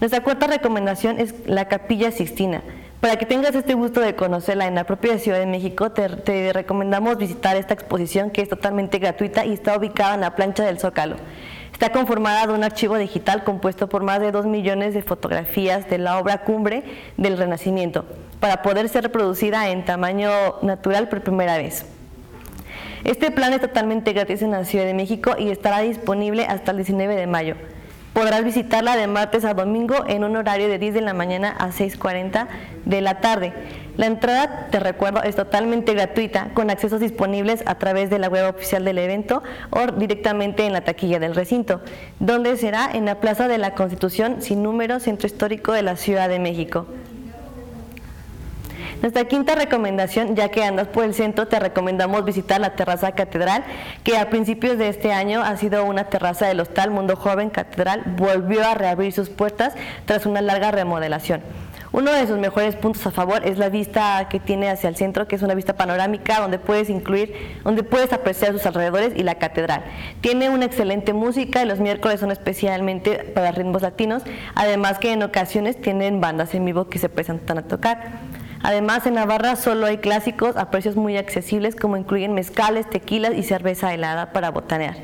Nuestra 0.00 0.22
cuarta 0.22 0.46
recomendación 0.46 1.20
es 1.20 1.34
la 1.46 1.68
Capilla 1.68 2.10
Sixtina. 2.10 2.62
Para 3.00 3.16
que 3.16 3.26
tengas 3.26 3.54
este 3.54 3.74
gusto 3.74 4.00
de 4.00 4.14
conocerla 4.14 4.66
en 4.66 4.74
la 4.74 4.84
propia 4.84 5.18
Ciudad 5.18 5.38
de 5.38 5.44
México, 5.44 5.90
te, 5.92 6.52
recomendamos 6.54 7.18
visitar 7.18 7.54
esta 7.58 7.74
exposición 7.74 8.30
que 8.30 8.40
es 8.40 8.48
totalmente 8.48 8.98
gratuita 8.98 9.44
y 9.44 9.52
está 9.52 9.76
ubicada 9.76 10.14
en 10.14 10.22
la 10.22 10.34
plancha 10.36 10.64
del 10.64 10.78
Zócalo. 10.78 11.16
Está 11.70 11.92
conformada 11.92 12.46
de 12.46 12.54
un 12.54 12.64
archivo 12.64 12.96
digital 12.96 13.44
compuesto 13.44 13.90
por 13.90 14.02
más 14.02 14.20
de 14.20 14.32
2 14.32 14.46
millones 14.46 14.94
de 14.94 15.02
fotografías 15.02 15.90
de 15.90 15.98
la 15.98 16.18
obra 16.18 16.44
cumbre 16.44 16.82
del 17.18 17.36
Renacimiento, 17.36 18.06
para 18.40 18.62
poder 18.62 18.88
ser 18.88 19.02
reproducida 19.02 19.68
en 19.68 19.84
tamaño 19.84 20.30
natural 20.62 21.10
por 21.10 21.20
primera 21.20 21.58
vez. 21.58 21.84
Este 23.04 23.30
plan 23.30 23.52
es 23.52 23.60
totalmente 23.60 24.14
gratis 24.14 24.40
en 24.40 24.52
la 24.52 24.64
Ciudad 24.64 24.86
de 24.86 24.94
México 24.94 25.34
y 25.38 25.50
estará 25.50 25.80
disponible 25.80 26.46
hasta 26.46 26.70
el 26.70 26.78
19 26.78 27.16
de 27.16 27.26
mayo. 27.26 27.56
Podrás 28.12 28.44
visitarla 28.44 28.96
de 28.96 29.06
martes 29.06 29.44
a 29.44 29.54
domingo 29.54 30.04
en 30.08 30.24
un 30.24 30.34
horario 30.34 30.68
de 30.68 30.78
10 30.78 30.94
de 30.94 31.00
la 31.00 31.14
mañana 31.14 31.54
a 31.58 31.68
6.40 31.68 32.48
de 32.84 33.00
la 33.00 33.20
tarde. 33.20 33.52
La 33.96 34.06
entrada, 34.06 34.66
te 34.70 34.80
recuerdo, 34.80 35.22
es 35.22 35.36
totalmente 35.36 35.94
gratuita, 35.94 36.48
con 36.54 36.70
accesos 36.70 37.00
disponibles 37.00 37.62
a 37.66 37.76
través 37.76 38.10
de 38.10 38.18
la 38.18 38.28
web 38.28 38.48
oficial 38.48 38.84
del 38.84 38.98
evento 38.98 39.42
o 39.70 39.92
directamente 39.92 40.66
en 40.66 40.72
la 40.72 40.80
taquilla 40.80 41.20
del 41.20 41.36
recinto, 41.36 41.82
donde 42.18 42.56
será 42.56 42.90
en 42.92 43.04
la 43.04 43.20
Plaza 43.20 43.46
de 43.46 43.58
la 43.58 43.74
Constitución 43.74 44.42
sin 44.42 44.62
número, 44.62 44.98
Centro 44.98 45.26
Histórico 45.26 45.72
de 45.72 45.82
la 45.82 45.96
Ciudad 45.96 46.28
de 46.28 46.40
México. 46.40 46.86
Nuestra 49.00 49.24
quinta 49.24 49.54
recomendación, 49.54 50.36
ya 50.36 50.50
que 50.50 50.62
andas 50.62 50.86
por 50.88 51.04
el 51.04 51.14
centro, 51.14 51.48
te 51.48 51.58
recomendamos 51.58 52.22
visitar 52.24 52.60
la 52.60 52.76
terraza 52.76 53.12
catedral, 53.12 53.64
que 54.04 54.18
a 54.18 54.28
principios 54.28 54.76
de 54.76 54.88
este 54.88 55.10
año 55.10 55.40
ha 55.42 55.56
sido 55.56 55.86
una 55.86 56.04
terraza 56.04 56.46
del 56.46 56.60
hostal 56.60 56.90
Mundo 56.90 57.16
Joven 57.16 57.48
Catedral, 57.48 58.02
volvió 58.18 58.62
a 58.62 58.74
reabrir 58.74 59.14
sus 59.14 59.30
puertas 59.30 59.72
tras 60.04 60.26
una 60.26 60.42
larga 60.42 60.70
remodelación. 60.70 61.40
Uno 61.92 62.12
de 62.12 62.26
sus 62.26 62.38
mejores 62.38 62.76
puntos 62.76 63.04
a 63.06 63.10
favor 63.10 63.44
es 63.44 63.58
la 63.58 63.68
vista 63.68 64.28
que 64.28 64.38
tiene 64.38 64.70
hacia 64.70 64.88
el 64.88 64.96
centro, 64.96 65.26
que 65.26 65.34
es 65.34 65.42
una 65.42 65.54
vista 65.54 65.76
panorámica 65.76 66.38
donde 66.38 66.60
puedes 66.60 66.88
incluir, 66.88 67.34
donde 67.64 67.82
puedes 67.82 68.12
apreciar 68.12 68.52
sus 68.52 68.64
alrededores 68.64 69.14
y 69.16 69.24
la 69.24 69.36
catedral. 69.36 69.82
Tiene 70.20 70.50
una 70.50 70.66
excelente 70.66 71.14
música 71.14 71.62
y 71.62 71.66
los 71.66 71.80
miércoles 71.80 72.20
son 72.20 72.30
especialmente 72.30 73.32
para 73.34 73.50
ritmos 73.50 73.82
latinos, 73.82 74.22
además 74.54 74.98
que 74.98 75.12
en 75.12 75.22
ocasiones 75.24 75.80
tienen 75.80 76.20
bandas 76.20 76.54
en 76.54 76.64
vivo 76.64 76.88
que 76.88 77.00
se 77.00 77.08
presentan 77.08 77.58
a 77.58 77.62
tocar. 77.62 78.20
Además, 78.62 79.06
en 79.06 79.14
Navarra 79.14 79.56
solo 79.56 79.86
hay 79.86 79.98
clásicos 79.98 80.56
a 80.56 80.70
precios 80.70 80.96
muy 80.96 81.16
accesibles 81.16 81.76
como 81.76 81.96
incluyen 81.96 82.34
mezcales, 82.34 82.88
tequilas 82.88 83.34
y 83.34 83.42
cerveza 83.42 83.94
helada 83.94 84.32
para 84.32 84.50
botanear. 84.50 84.96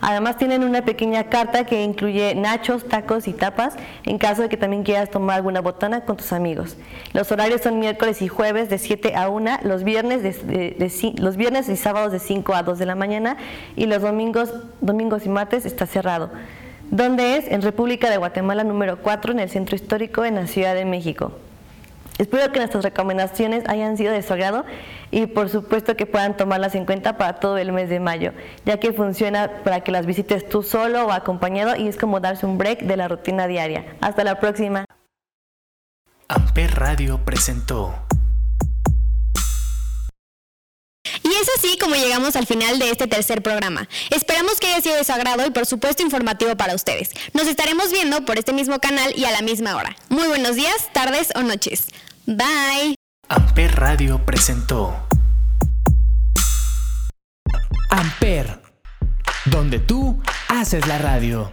Además 0.00 0.36
tienen 0.36 0.62
una 0.62 0.84
pequeña 0.84 1.24
carta 1.24 1.64
que 1.64 1.82
incluye 1.82 2.34
nachos, 2.34 2.86
tacos 2.86 3.28
y 3.28 3.32
tapas 3.32 3.74
en 4.04 4.18
caso 4.18 4.42
de 4.42 4.48
que 4.48 4.56
también 4.56 4.82
quieras 4.82 5.10
tomar 5.10 5.36
alguna 5.36 5.60
botana 5.60 6.02
con 6.02 6.16
tus 6.16 6.32
amigos. 6.32 6.76
Los 7.12 7.32
horarios 7.32 7.62
son 7.62 7.78
miércoles 7.78 8.20
y 8.22 8.28
jueves 8.28 8.68
de 8.68 8.78
7 8.78 9.16
a 9.16 9.28
1, 9.28 9.60
los 9.62 9.84
viernes, 9.84 10.22
los 11.18 11.36
viernes 11.36 11.68
y 11.68 11.76
sábados 11.76 12.12
de 12.12 12.18
5 12.18 12.54
a 12.54 12.62
2 12.62 12.78
de 12.78 12.86
la 12.86 12.94
mañana 12.94 13.36
y 13.74 13.86
los 13.86 14.02
domingos, 14.02 14.52
domingos 14.80 15.24
y 15.24 15.28
martes 15.28 15.64
está 15.64 15.86
cerrado. 15.86 16.30
¿Dónde 16.90 17.38
es? 17.38 17.48
En 17.48 17.62
República 17.62 18.10
de 18.10 18.16
Guatemala 18.18 18.64
número 18.64 18.98
4 18.98 19.32
en 19.32 19.40
el 19.40 19.50
Centro 19.50 19.74
Histórico 19.74 20.24
en 20.24 20.36
la 20.36 20.46
Ciudad 20.46 20.74
de 20.74 20.84
México. 20.84 21.32
Espero 22.18 22.50
que 22.50 22.58
nuestras 22.58 22.82
recomendaciones 22.82 23.64
hayan 23.68 23.96
sido 23.96 24.12
de 24.12 24.22
su 24.22 24.32
agrado 24.32 24.64
y 25.10 25.26
por 25.26 25.48
supuesto 25.48 25.96
que 25.96 26.06
puedan 26.06 26.36
tomarlas 26.36 26.74
en 26.74 26.86
cuenta 26.86 27.18
para 27.18 27.34
todo 27.34 27.58
el 27.58 27.72
mes 27.72 27.90
de 27.90 28.00
mayo, 28.00 28.32
ya 28.64 28.78
que 28.78 28.92
funciona 28.92 29.62
para 29.64 29.80
que 29.80 29.92
las 29.92 30.06
visites 30.06 30.48
tú 30.48 30.62
solo 30.62 31.06
o 31.06 31.12
acompañado 31.12 31.76
y 31.76 31.88
es 31.88 31.96
como 31.96 32.20
darse 32.20 32.46
un 32.46 32.56
break 32.58 32.82
de 32.82 32.96
la 32.96 33.08
rutina 33.08 33.46
diaria. 33.46 33.96
Hasta 34.00 34.24
la 34.24 34.40
próxima. 34.40 34.84
Amper 36.28 36.74
Radio 36.74 37.20
presentó. 37.24 38.05
Y 41.26 41.34
es 41.34 41.48
así 41.58 41.76
como 41.76 41.96
llegamos 41.96 42.36
al 42.36 42.46
final 42.46 42.78
de 42.78 42.90
este 42.90 43.08
tercer 43.08 43.42
programa. 43.42 43.88
Esperamos 44.10 44.60
que 44.60 44.68
haya 44.68 44.80
sido 44.80 44.94
de 44.94 45.02
su 45.02 45.12
agrado 45.12 45.44
y 45.44 45.50
por 45.50 45.66
supuesto 45.66 46.04
informativo 46.04 46.56
para 46.56 46.76
ustedes. 46.76 47.10
Nos 47.32 47.48
estaremos 47.48 47.90
viendo 47.90 48.24
por 48.24 48.38
este 48.38 48.52
mismo 48.52 48.78
canal 48.78 49.12
y 49.16 49.24
a 49.24 49.32
la 49.32 49.42
misma 49.42 49.74
hora. 49.74 49.96
Muy 50.08 50.28
buenos 50.28 50.54
días, 50.54 50.92
tardes 50.92 51.30
o 51.34 51.42
noches. 51.42 51.88
Bye. 52.26 52.94
Amper 53.28 53.74
Radio 53.74 54.24
presentó. 54.24 54.94
Amper, 57.90 58.60
donde 59.46 59.80
tú 59.80 60.22
haces 60.48 60.86
la 60.86 60.98
radio. 60.98 61.50